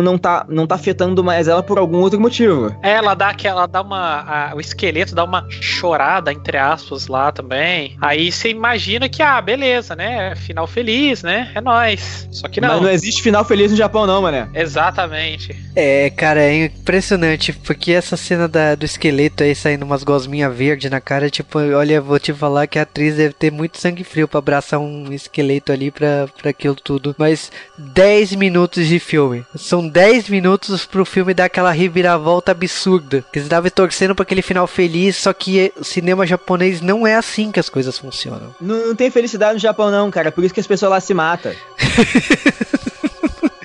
[0.02, 2.74] não, tá, não tá afetando mais ela por algum outro motivo.
[2.82, 4.20] É, ela dá aquela, dá uma,
[4.50, 7.69] a- o esqueleto dá uma chorada entre aspas lá também.
[8.00, 10.34] Aí você imagina que ah, beleza, né?
[10.36, 11.50] Final feliz, né?
[11.54, 12.28] É nóis.
[12.30, 12.82] Só que Mas não.
[12.82, 14.48] não existe final feliz no Japão, não, mané.
[14.54, 15.54] Exatamente.
[15.76, 20.90] É, cara, é impressionante, porque essa cena da- do esqueleto aí saindo umas gosminhas verdes
[20.90, 24.26] na cara, tipo, olha, vou te falar que a atriz deve ter muito sangue frio
[24.26, 27.14] pra abraçar um esqueleto ali pra, pra aquilo tudo.
[27.18, 29.44] Mas 10 minutos de filme.
[29.56, 33.24] São 10 minutos pro filme dar aquela reviravolta absurda.
[33.32, 37.14] Que você tava torcendo pra aquele final feliz, só que o cinema japonês não é
[37.14, 38.54] assim que as coisas funcionam.
[38.61, 40.32] Não, não tem felicidade no Japão, não, cara.
[40.32, 41.52] Por isso que as pessoas lá se matam.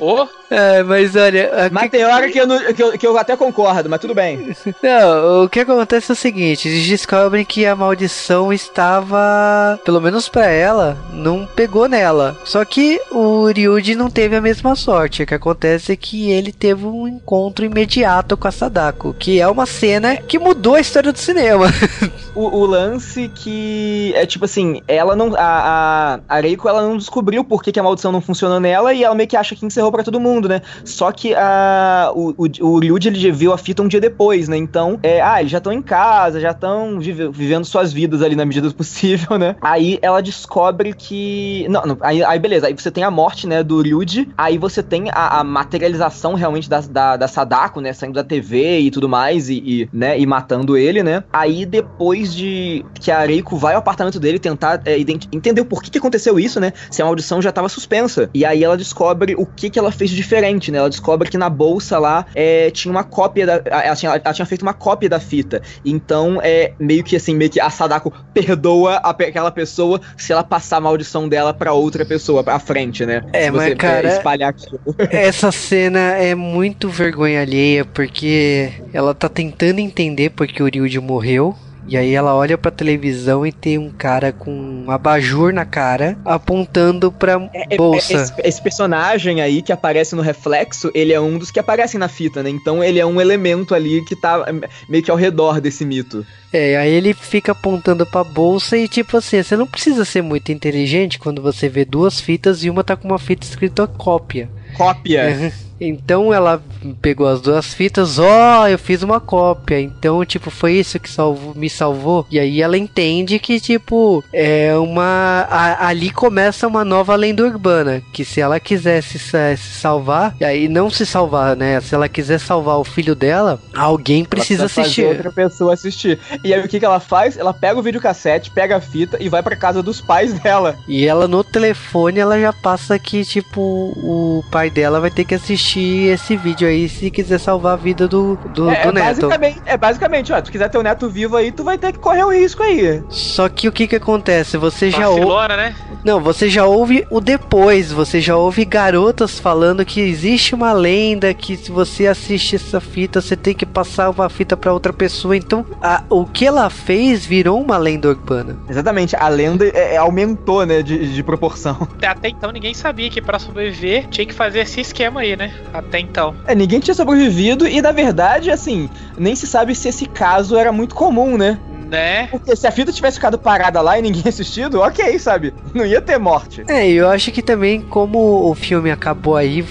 [0.06, 1.66] Ô, É, mas olha.
[1.66, 4.00] a Mas que- tem hora que eu, não- que, eu, que eu até concordo, mas
[4.00, 4.56] tudo bem.
[4.84, 10.30] Não, o que acontece é o seguinte, eles descobrem que a maldição estava, pelo menos
[10.30, 12.38] pra ela, não pegou nela.
[12.46, 15.24] Só que o Ryuji não teve a mesma sorte.
[15.24, 19.48] O que acontece é que ele teve um encontro imediato com a Sadako, que é
[19.48, 21.66] uma cena que mudou a história do cinema.
[22.36, 25.34] O, o lance que é tipo assim, ela não.
[25.38, 28.94] A, a, a Reiko ela não descobriu por que, que a maldição não funcionou nela
[28.94, 30.62] e ela meio que acha que encerrou pra todo mundo, né?
[30.84, 34.58] Só que a, o, o, o Ryuji ele viu a fita um dia depois, né?
[34.58, 38.46] Então, é, ah, eles já estão em casa, já estão vivendo suas vidas ali na
[38.46, 39.56] medida do possível, né?
[39.62, 41.66] Aí ela descobre que.
[41.70, 44.84] Não, não aí, aí beleza, aí você tem a morte, né, do Ryuji, aí você
[44.84, 47.94] tem a, a materialização realmente da, da, da Sadako, né?
[47.94, 51.24] Saindo da TV e tudo mais, e, e, né, e matando ele, né?
[51.32, 55.90] Aí depois de que a Reiko vai ao apartamento dele tentar é, entender o porquê
[55.90, 56.74] que aconteceu isso, né?
[56.90, 58.30] Se a maldição já tava suspensa.
[58.34, 60.78] E aí ela descobre o que que ela fez de diferente, né?
[60.78, 63.62] Ela descobre que na bolsa lá é, tinha uma cópia da.
[63.66, 65.62] Ela tinha, ela tinha feito uma cópia da fita.
[65.84, 70.44] Então é meio que assim, meio que a Sadako perdoa a aquela pessoa se ela
[70.44, 73.24] passar a maldição dela pra outra pessoa pra frente, né?
[73.32, 74.80] É, se mas, você cara, espalhar aquilo.
[75.10, 81.56] Essa cena é muito vergonha alheia, porque ela tá tentando entender porque o Ryuji morreu.
[81.88, 86.18] E aí ela olha pra televisão e tem um cara com um abajur na cara
[86.26, 88.14] apontando pra É, bolsa.
[88.14, 92.08] Esse, esse personagem aí que aparece no reflexo, ele é um dos que aparecem na
[92.08, 92.50] fita, né?
[92.50, 96.26] Então ele é um elemento ali que tá é, meio que ao redor desse mito.
[96.52, 100.52] É, aí ele fica apontando pra bolsa e tipo assim, você não precisa ser muito
[100.52, 104.50] inteligente quando você vê duas fitas e uma tá com uma fita escrita cópia.
[104.76, 105.54] Cópia.
[105.80, 106.62] Então ela
[107.02, 109.80] pegou as duas fitas, ó, eu fiz uma cópia.
[109.80, 112.26] Então, tipo, foi isso que salvou, me salvou.
[112.32, 115.46] E aí ela entende que, tipo, é uma.
[115.50, 118.02] a- ali começa uma nova lenda urbana.
[118.14, 121.82] Que se ela quisesse se, se salvar, e aí não se salvar, né?
[121.82, 125.06] Se ela quiser salvar o filho dela, alguém precisa fazer assistir.
[125.06, 126.20] outra pessoa assistir.
[126.44, 127.38] E aí o que, que ela faz?
[127.38, 130.76] Ela pega o videocassete, pega a fita e vai pra casa dos pais dela.
[130.88, 135.36] E ela no telefone ela já passa que, tipo, o pai dela vai ter que
[135.36, 139.06] assistir assistir esse vídeo aí se quiser salvar a vida do, do, é, do neto.
[139.28, 142.00] Basicamente, é basicamente, ó, tu quiser ter o neto vivo aí, tu vai ter que
[142.00, 143.02] correr o risco aí.
[143.10, 144.58] Só que o que que acontece?
[144.58, 145.26] Você já ouve.
[145.56, 145.76] Né?
[146.04, 151.34] Não, você já ouve o depois, você já ouve garotas falando que existe uma lenda
[151.34, 155.36] que se você assiste essa fita, você tem que passar uma fita pra outra pessoa.
[155.36, 158.56] Então, a- o que ela fez virou uma lenda urbana.
[158.70, 161.88] Exatamente, a lenda é, é, aumentou, né, de, de proporção.
[161.96, 165.54] Até, até então ninguém sabia que pra sobreviver tinha que fazer esse esquema aí, né?
[165.74, 166.36] Até então.
[166.48, 170.72] É, ninguém tinha sobrevivido e, na verdade, assim, nem se sabe se esse caso era
[170.72, 171.60] muito comum, né?
[171.88, 172.28] Né?
[172.28, 175.54] Porque se a fita tivesse ficado parada lá e ninguém assistido, ok, sabe?
[175.74, 176.64] Não ia ter morte.
[176.68, 179.64] É, e eu acho que também, como o filme acabou aí,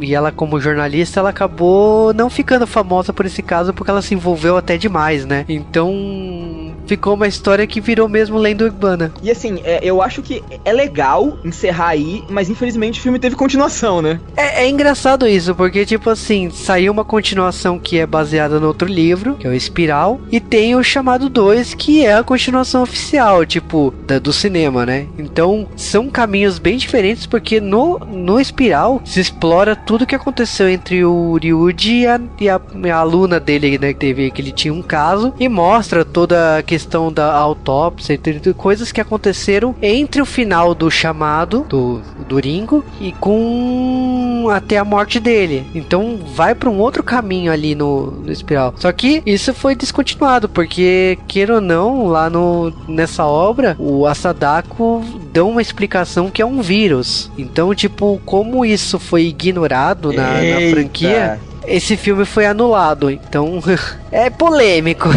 [0.00, 4.14] e ela, como jornalista, ela acabou não ficando famosa por esse caso porque ela se
[4.14, 5.44] envolveu até demais, né?
[5.48, 6.71] Então.
[6.86, 9.12] Ficou uma história que virou mesmo lenda urbana.
[9.22, 13.36] E assim, é, eu acho que é legal encerrar aí, mas infelizmente o filme teve
[13.36, 14.20] continuação, né?
[14.36, 18.88] É, é engraçado isso, porque, tipo assim, saiu uma continuação que é baseada no outro
[18.88, 23.44] livro, que é o Espiral, e tem o chamado 2, que é a continuação oficial,
[23.46, 25.06] tipo, da- do cinema, né?
[25.18, 31.04] Então, são caminhos bem diferentes, porque no, no Espiral se explora tudo que aconteceu entre
[31.04, 32.60] o Ryuji e a, e a,
[32.92, 33.92] a aluna dele, né?
[33.92, 38.54] Que teve que ele tinha um caso, e mostra toda a questão da autópsia e
[38.54, 44.84] coisas que aconteceram entre o final do chamado do, do Ringo e com até a
[44.84, 45.66] morte dele.
[45.74, 48.72] Então vai para um outro caminho ali no, no espiral.
[48.78, 55.04] Só que isso foi descontinuado porque queira ou não lá no nessa obra o Asadako
[55.30, 57.30] deu uma explicação que é um vírus.
[57.36, 63.62] Então tipo como isso foi ignorado na, na franquia esse filme foi anulado, então
[64.10, 65.08] é polêmico.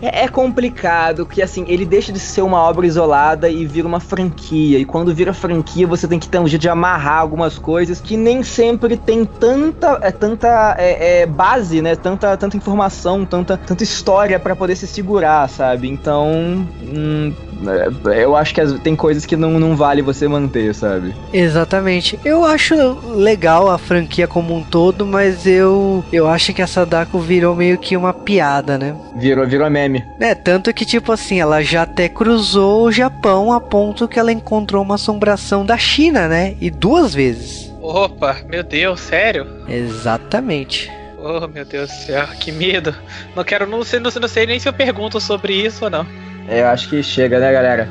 [0.00, 4.00] É, é complicado, que assim, ele deixa de ser uma obra isolada e vira uma
[4.00, 4.78] franquia.
[4.78, 8.16] E quando vira franquia, você tem que ter um jeito de amarrar algumas coisas que
[8.16, 11.96] nem sempre tem tanta, é, tanta é, é, base, né?
[11.96, 15.88] Tanta, tanta informação, tanta, tanta história pra poder se segurar, sabe?
[15.88, 17.32] Então, hum,
[18.10, 21.14] é, eu acho que tem coisas que não, não vale você manter, sabe?
[21.32, 22.18] Exatamente.
[22.24, 22.74] Eu acho
[23.14, 27.78] legal a franquia como um todo, mas eu eu acho que a Sadako virou meio
[27.78, 28.94] que uma piada, né?
[29.16, 30.04] Virou, virou meme.
[30.20, 34.32] É, tanto que tipo assim, ela já até cruzou o Japão a ponto que ela
[34.32, 36.54] encontrou uma assombração da China, né?
[36.60, 37.72] E duas vezes.
[37.80, 39.46] Opa, meu Deus, sério?
[39.68, 40.90] Exatamente.
[41.18, 42.94] Oh, meu Deus do céu, que medo.
[43.34, 45.90] Não quero, não sei, não, sei- não sei nem se eu pergunto sobre isso ou
[45.90, 46.06] não.
[46.48, 47.88] É, eu acho que chega, né, galera?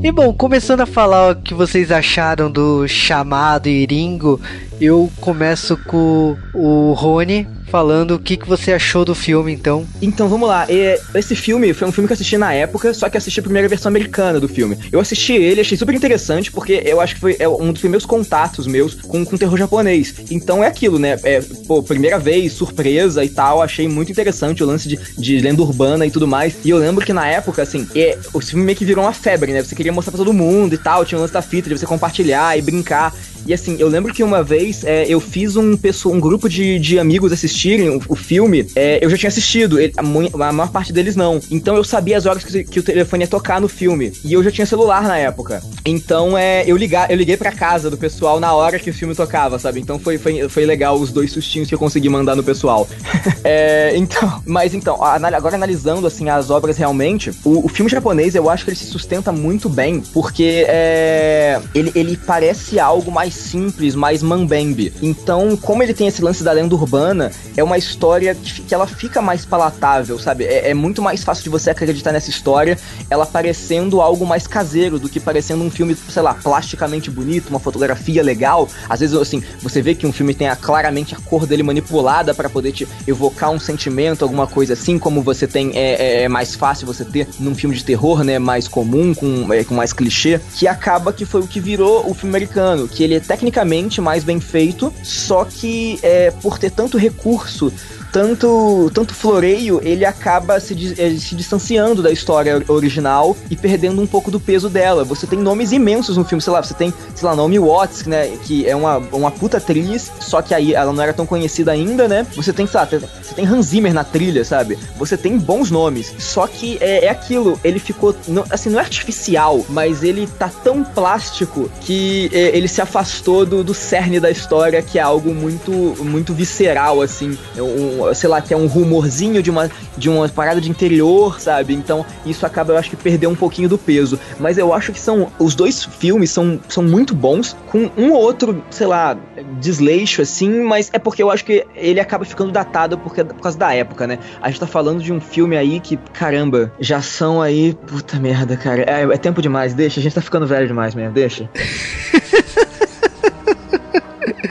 [0.00, 4.40] E bom, começando a falar o que vocês acharam do chamado e Ringo,
[4.80, 9.86] eu começo com o Rony falando o que, que você achou do filme, então.
[10.00, 10.66] Então vamos lá,
[11.14, 13.68] esse filme foi um filme que eu assisti na época, só que assisti a primeira
[13.68, 14.78] versão americana do filme.
[14.90, 18.06] Eu assisti ele, achei super interessante, porque eu acho que foi é, um dos primeiros
[18.06, 20.14] contatos meus com, com terror japonês.
[20.30, 21.18] Então é aquilo, né?
[21.22, 25.62] É, pô, primeira vez, surpresa e tal, achei muito interessante o lance de, de lenda
[25.62, 26.56] urbana e tudo mais.
[26.64, 29.52] E eu lembro que na época, assim, é, o filme meio que virou uma febre,
[29.52, 29.62] né?
[29.62, 31.86] Você queria mostrar pra todo mundo e tal, tinha o lance da fita de você
[31.86, 33.14] compartilhar e brincar.
[33.48, 36.78] E assim, eu lembro que uma vez é, eu fiz um, pessoa, um grupo de,
[36.78, 38.66] de amigos assistirem o, o filme.
[38.76, 40.02] é, eu já tinha assistido, ele- a,
[40.48, 41.40] a maior parte deles não.
[41.50, 44.12] Então eu sabia as horas que, que o telefone ia tocar no filme.
[44.22, 45.62] E eu já tinha celular na época.
[45.82, 49.14] Então é, eu, ligar, eu liguei pra casa do pessoal na hora que o filme
[49.14, 49.80] tocava, sabe?
[49.80, 52.86] Então foi, foi, foi legal os dois sustinhos que eu consegui mandar no pessoal.
[53.44, 58.50] É, então, mas então, agora analisando assim as obras realmente, o, o filme japonês eu
[58.50, 63.94] acho que ele se sustenta muito bem, porque é, ele, ele parece algo mais simples,
[63.94, 64.92] mais mambembe.
[65.02, 68.86] Então, como ele tem esse lance da lenda urbana, é uma história que, que ela
[68.86, 70.44] fica mais palatável, sabe?
[70.44, 72.78] É, é muito mais fácil de você acreditar nessa história,
[73.10, 77.60] ela parecendo algo mais caseiro do que parecendo um filme, sei lá, plasticamente bonito, uma
[77.60, 78.68] fotografia legal.
[78.88, 82.34] Às vezes, assim, você vê que um filme tem a- claramente a cor dele manipulada
[82.34, 86.28] para poder te evocar um sentimento, alguma coisa assim, como você tem, é, é- é
[86.28, 89.92] mais fácil você ter num filme de terror, né, mais comum, com, é, com mais
[89.92, 94.24] clichê, que acaba que foi o que virou o filme americano, que ele tecnicamente mais
[94.24, 97.72] bem feito, só que é, por ter tanto recurso
[98.12, 104.06] tanto, tanto floreio, ele acaba se, eh, se distanciando da história original e perdendo um
[104.06, 105.04] pouco do peso dela.
[105.04, 108.28] Você tem nomes imensos no filme, sei lá, você tem, sei lá, Naomi Watts, né,
[108.44, 112.08] que é uma, uma puta atriz, só que aí ela não era tão conhecida ainda,
[112.08, 112.26] né?
[112.36, 114.78] Você tem, sei lá, você tem Hans Zimmer na trilha, sabe?
[114.96, 118.82] Você tem bons nomes, só que é, é aquilo, ele ficou, não- assim, não é
[118.82, 124.30] artificial, mas ele tá tão plástico que eh, ele se afastou do, do cerne da
[124.30, 128.66] história, que é algo muito, muito visceral, assim, é um, sei lá, que é um
[128.66, 131.74] rumorzinho de uma, de uma parada de interior, sabe?
[131.74, 134.18] Então isso acaba, eu acho que perder um pouquinho do peso.
[134.38, 138.20] Mas eu acho que são, os dois filmes são, são muito bons, com um ou
[138.20, 139.16] outro, sei lá,
[139.60, 143.58] desleixo assim, mas é porque eu acho que ele acaba ficando datado porque, por causa
[143.58, 144.18] da época, né?
[144.40, 148.56] A gente tá falando de um filme aí que, caramba, já são aí, puta merda,
[148.56, 148.82] cara.
[148.82, 151.48] É, é tempo demais, deixa, a gente tá ficando velho demais mesmo, deixa.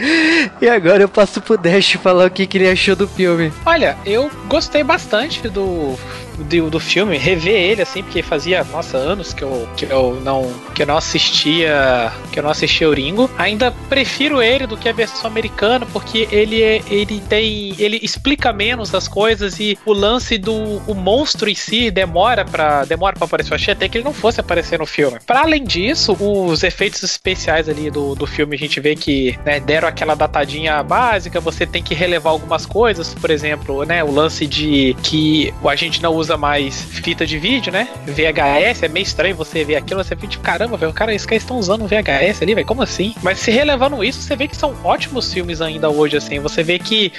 [0.61, 3.51] E agora eu passo pro Dash falar o que, que ele achou do filme.
[3.65, 5.97] Olha, eu gostei bastante do,
[6.38, 10.51] do, do filme, rever ele, assim, porque fazia, nossa, anos que eu, que eu não
[10.73, 13.29] que eu não assistia que eu não assistia o Ringo.
[13.38, 18.53] Ainda prefiro ele do que a versão americana, porque ele é, ele tem ele explica
[18.53, 20.53] menos as coisas e o lance do
[20.88, 23.51] o monstro em si demora para demora para aparecer.
[23.51, 25.19] Eu achei até que ele não fosse aparecer no filme.
[25.25, 29.59] Para além disso, os efeitos especiais ali do, do filme a gente vê que né,
[29.59, 34.45] deram aquela datadinha básica, você tem que relevar algumas coisas, por exemplo, né, o lance
[34.45, 37.88] de que a gente não usa mais fita de vídeo, né?
[38.05, 41.43] VHS, é meio estranho você ver aquilo, você fica tipo, caramba, velho, cara, esses caras
[41.43, 43.13] estão usando VHS ali, velho, como assim?
[43.21, 46.80] Mas se relevando isso, você vê que são ótimos filmes ainda hoje, assim, você vê
[46.80, 47.13] que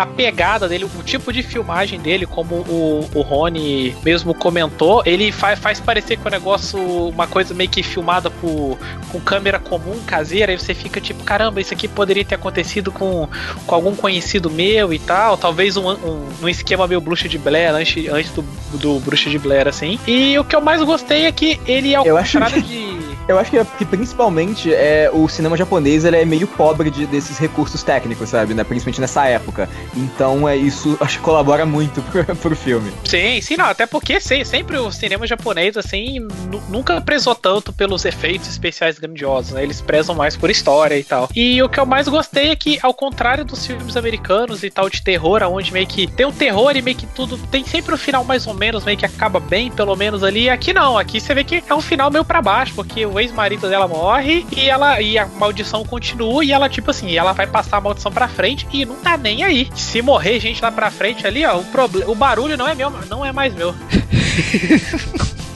[0.00, 5.30] a pegada dele, o tipo de filmagem dele, como o, o Rony mesmo comentou, ele
[5.30, 8.78] faz, faz parecer que o negócio, uma coisa meio que filmada por,
[9.12, 13.28] com câmera comum, caseira, aí você fica tipo, caramba, isso aqui poderia ter acontecido com,
[13.66, 17.74] com algum conhecido meu e tal, talvez um, um, um esquema meio bruxo de Blair
[17.74, 18.42] antes, antes do,
[18.78, 20.00] do bruxo de Blair, assim.
[20.06, 22.89] E o que eu mais gostei é que ele, ao Eu contrário de.
[23.30, 27.38] Eu acho que, que principalmente é, o cinema japonês ele é meio pobre de- desses
[27.38, 28.54] recursos técnicos, sabe?
[28.54, 28.64] Né?
[28.64, 29.68] Principalmente nessa época.
[29.96, 32.90] Então é isso, acho que colabora muito pro, pro filme.
[33.04, 36.18] Sim, sim, não, até porque se- sempre o cinema japonês, assim,
[36.50, 39.62] nu- nunca prezou tanto pelos efeitos especiais grandiosos, né?
[39.62, 41.28] Eles prezam mais por história e tal.
[41.36, 44.90] E o que eu mais gostei é que, ao contrário dos filmes americanos e tal
[44.90, 47.98] de terror, onde meio que tem o terror e meio que tudo tem sempre o
[47.98, 50.50] final mais ou menos, meio que acaba bem, pelo menos ali.
[50.50, 53.68] Aqui não, aqui você vê que é um final meio pra baixo, porque o ex-marido
[53.68, 57.78] dela morre e ela e a maldição continua e ela, tipo assim, ela vai passar
[57.78, 59.68] a maldição pra frente e não tá nem aí.
[59.74, 63.24] Se morrer gente lá pra frente ali, ó, o, o barulho não é meu, não
[63.24, 63.74] é mais meu.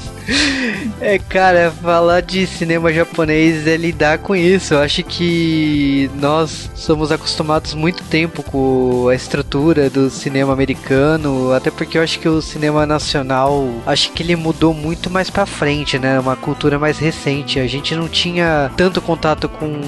[1.00, 4.74] É, cara, falar de cinema japonês é lidar com isso.
[4.74, 11.70] Eu acho que nós somos acostumados muito tempo com a estrutura do cinema americano, até
[11.70, 15.98] porque eu acho que o cinema nacional, acho que ele mudou muito mais pra frente,
[15.98, 16.18] né?
[16.18, 17.58] Uma cultura mais recente.
[17.58, 19.80] A gente não tinha tanto contato com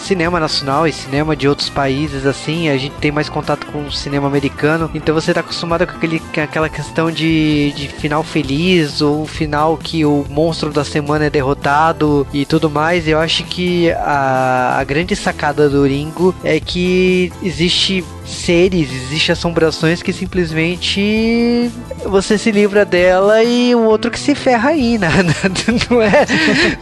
[0.00, 3.92] cinema nacional e cinema de outros países assim, a gente tem mais contato com o
[3.92, 9.00] cinema americano, então você tá acostumado com, aquele, com aquela questão de, de final feliz
[9.00, 13.06] ou final que o monstro da semana é derrotado e tudo mais.
[13.06, 20.02] Eu acho que a, a grande sacada do Ringo é que existe seres, existe assombrações
[20.02, 21.70] que simplesmente
[22.04, 25.08] você se livra dela e o outro que se ferra aí, né?
[25.90, 26.26] Não é,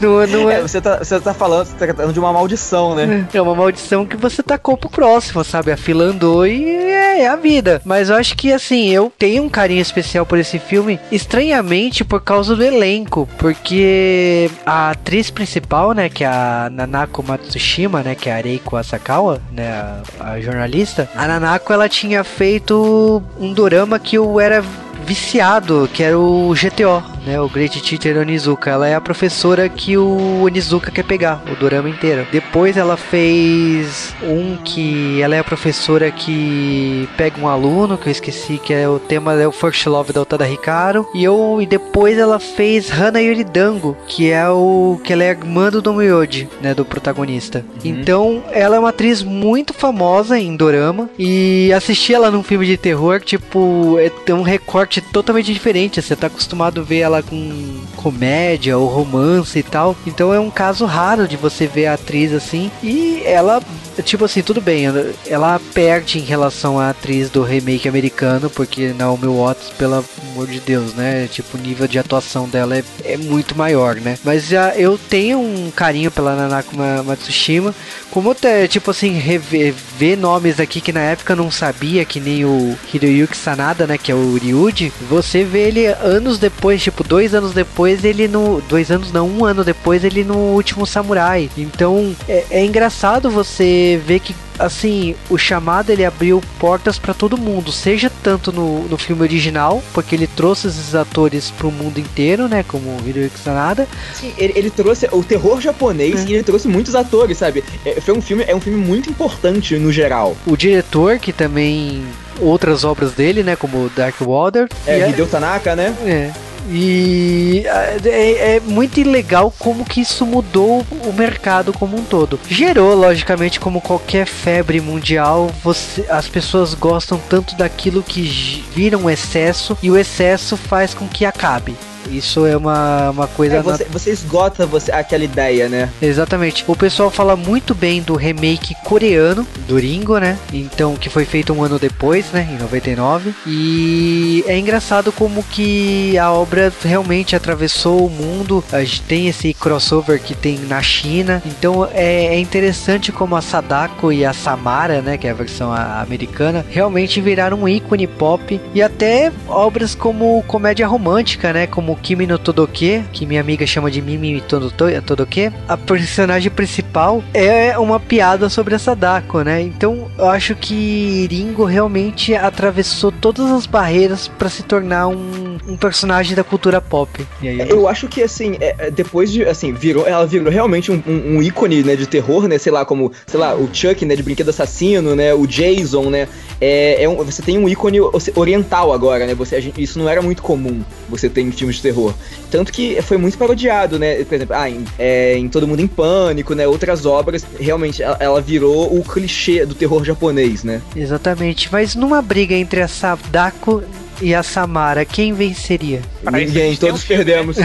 [0.01, 2.95] não, não É, é, você, tá, você tá falando, você tá tratando de uma maldição,
[2.95, 3.27] né?
[3.33, 5.73] é uma maldição que você tacou pro próximo, sabe?
[5.73, 7.81] A fila andou e é, é a vida.
[7.85, 12.23] Mas eu acho que, assim, eu tenho um carinho especial por esse filme, estranhamente por
[12.23, 13.29] causa do elenco.
[13.39, 18.77] Porque a atriz principal, né, que é a Nanako Matsushima, né, que é a Reiko
[18.77, 19.71] Asakawa, né,
[20.19, 21.09] a, a jornalista.
[21.15, 24.61] A Nanako, ela tinha feito um dorama que eu era
[25.05, 27.39] viciado, que era o GTO, né?
[27.39, 28.71] O Great Teacher Onizuka.
[28.71, 32.27] Ela é a professora que o Onizuka quer pegar, o dorama inteiro.
[32.33, 38.11] Depois ela fez um que ela é a professora que pega um aluno, que eu
[38.11, 41.07] esqueci, que é o tema é o First Love da Otada Hikaru.
[41.15, 45.33] E eu e depois ela fez Hana Yoridango, que é o que ela é a
[45.33, 47.65] irmã do Domoyoji, né, do protagonista.
[47.85, 52.77] Então, ela é uma atriz muito famosa em dorama e assistir ela num filme de
[52.77, 56.01] terror, tipo, é tem um recorte totalmente diferente.
[56.01, 59.97] Você tá acostumado a ver ela com comédia ou romance e tal.
[60.07, 62.71] Então é um caso raro de você ver a atriz assim.
[62.83, 63.63] E ela,
[64.05, 64.85] tipo assim, tudo bem,
[65.27, 70.05] ela- perde em relação à atriz do remake americano, porque Naomi Watts, pelo
[70.39, 71.27] amor de Deus, né?
[71.31, 74.17] Tipo, o nível de atuação dela é, é muito maior, né?
[74.23, 77.75] Mas já eu tenho um carinho pela Nanako Ma- Matsushima.
[78.11, 82.45] Como até, tipo assim, rever ver nomes aqui que na época não sabia, que nem
[82.45, 83.99] o Hiroyuki Sanada, né?
[83.99, 84.93] Que é o Ryuji.
[85.11, 88.61] Você vê ele anos depois, tipo, dois anos depois, ele no.
[88.69, 91.51] Dois anos não, um ano depois, ele no último samurai.
[91.57, 97.37] Então é, é engraçado você ver que assim, o chamado ele abriu portas pra todo
[97.39, 102.49] mundo, seja tanto no, no filme original, porque ele trouxe esses atores pro mundo inteiro,
[102.49, 106.29] né, como o Hiroyuki Sanada, Sim, ele, ele trouxe o terror japonês É.
[106.29, 107.63] e ele trouxe muitos atores, sabe?
[107.85, 110.37] É, foi um filme, é um filme muito importante no geral.
[110.47, 112.05] o diretor que também
[112.41, 113.57] outras obras dele, né?
[113.57, 114.69] Como Dark Water.
[114.87, 115.95] É, Hideo Tanaka, né?
[116.05, 116.48] é.
[116.71, 117.63] E
[118.05, 122.39] é, é muito legal como que isso mudou o mercado como um todo.
[122.49, 128.99] Gerou, logicamente, como qualquer febre mundial, você, as pessoas gostam tanto daquilo que j- vira
[128.99, 131.75] um excesso e o excesso faz com que acabe.
[132.11, 135.91] Isso é uma, uma coisa É, você, você esgota você, aquela ideia, né?
[136.01, 136.65] Exatamente.
[136.67, 140.39] O pessoal fala muito bem do remake coreano do Ringo, né?
[140.53, 142.49] Então, que foi feito um ano depois, né?
[142.51, 143.35] Em 99.
[143.47, 148.65] E é engraçado como que a obra realmente atravessou o mundo.
[148.73, 151.43] A gente tem esse crossover que tem na China.
[151.45, 155.17] Então, é, é interessante como a Sadako e a Samara, né?
[155.17, 158.61] Que é a versão americana, realmente viraram um ícone pop.
[158.75, 161.67] E até obras como comédia romântica, né?
[161.67, 164.71] Como Kimi no Todoke, que minha amiga chama de Mimi Todo-
[165.05, 165.53] Todoke.
[165.69, 169.61] A personagem principal é uma piada sobre a Sadako, né?
[169.63, 175.77] Então eu acho que Ringo realmente atravessou todas as barreiras para se tornar um, um
[175.77, 177.25] personagem da cultura pop.
[177.43, 181.03] Aí, Eu acho que, assim, é, é, depois de, assim, virou, ela virou realmente um,
[181.07, 184.17] um- um ícone, né, de terror, né, sei lá, como, sei lá, o Chuck, né,
[184.17, 186.27] de Brinquedo Assassino, né, o Jason, né,
[186.61, 187.99] é, é um- você tem um ícone
[188.35, 191.83] oriental agora, né, você, gente- isso não era muito comum, você ter em filmes de
[191.83, 192.15] terror.
[192.51, 195.87] Tanto que foi muito parodiado, né, por exemplo, ah, em, é, em Todo Mundo em
[195.87, 200.81] Pânico, né, outras obras, realmente, ela, ela virou o clichê do terror japonês, né.
[200.97, 201.69] exatamente.
[201.71, 203.83] Mas numa briga entre a Sadako
[204.21, 206.03] e a Samara, quem venceria?
[206.23, 207.35] Pra Ninguém, um todos filme, né?
[207.35, 207.57] perdemos.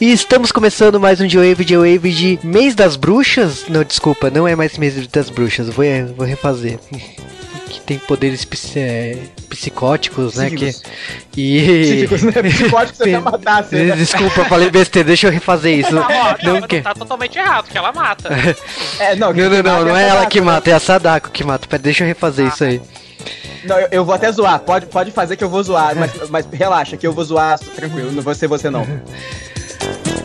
[0.00, 3.64] E estamos começando mais um G-Wave, G-Wave de Mês das Bruxas.
[3.70, 5.84] Não, desculpa, não é mais Mês das Bruxas, vou,
[6.14, 6.78] vou refazer.
[7.74, 9.18] Que tem poderes psi- é,
[9.48, 10.48] psicóticos, né?
[10.48, 10.72] Que,
[11.36, 11.82] e...
[11.82, 12.32] Psíquicos, né?
[12.48, 13.96] Psicóticos você até né?
[13.96, 15.92] Desculpa, falei besteira, deixa eu refazer isso.
[15.92, 16.76] Não, ó, Não, não, que...
[16.76, 18.30] não tá totalmente errado, que ela mata.
[19.00, 20.46] É, não, não, não, não, não a é ela que né?
[20.46, 21.66] mata, é a Sadako que mata.
[21.66, 22.80] Pera, deixa eu refazer isso aí.
[23.64, 24.60] Não, eu, eu vou até zoar.
[24.60, 28.12] Pode, pode fazer que eu vou zoar, mas, mas relaxa, que eu vou zoar tranquilo.
[28.12, 28.86] Não vou ser você, não.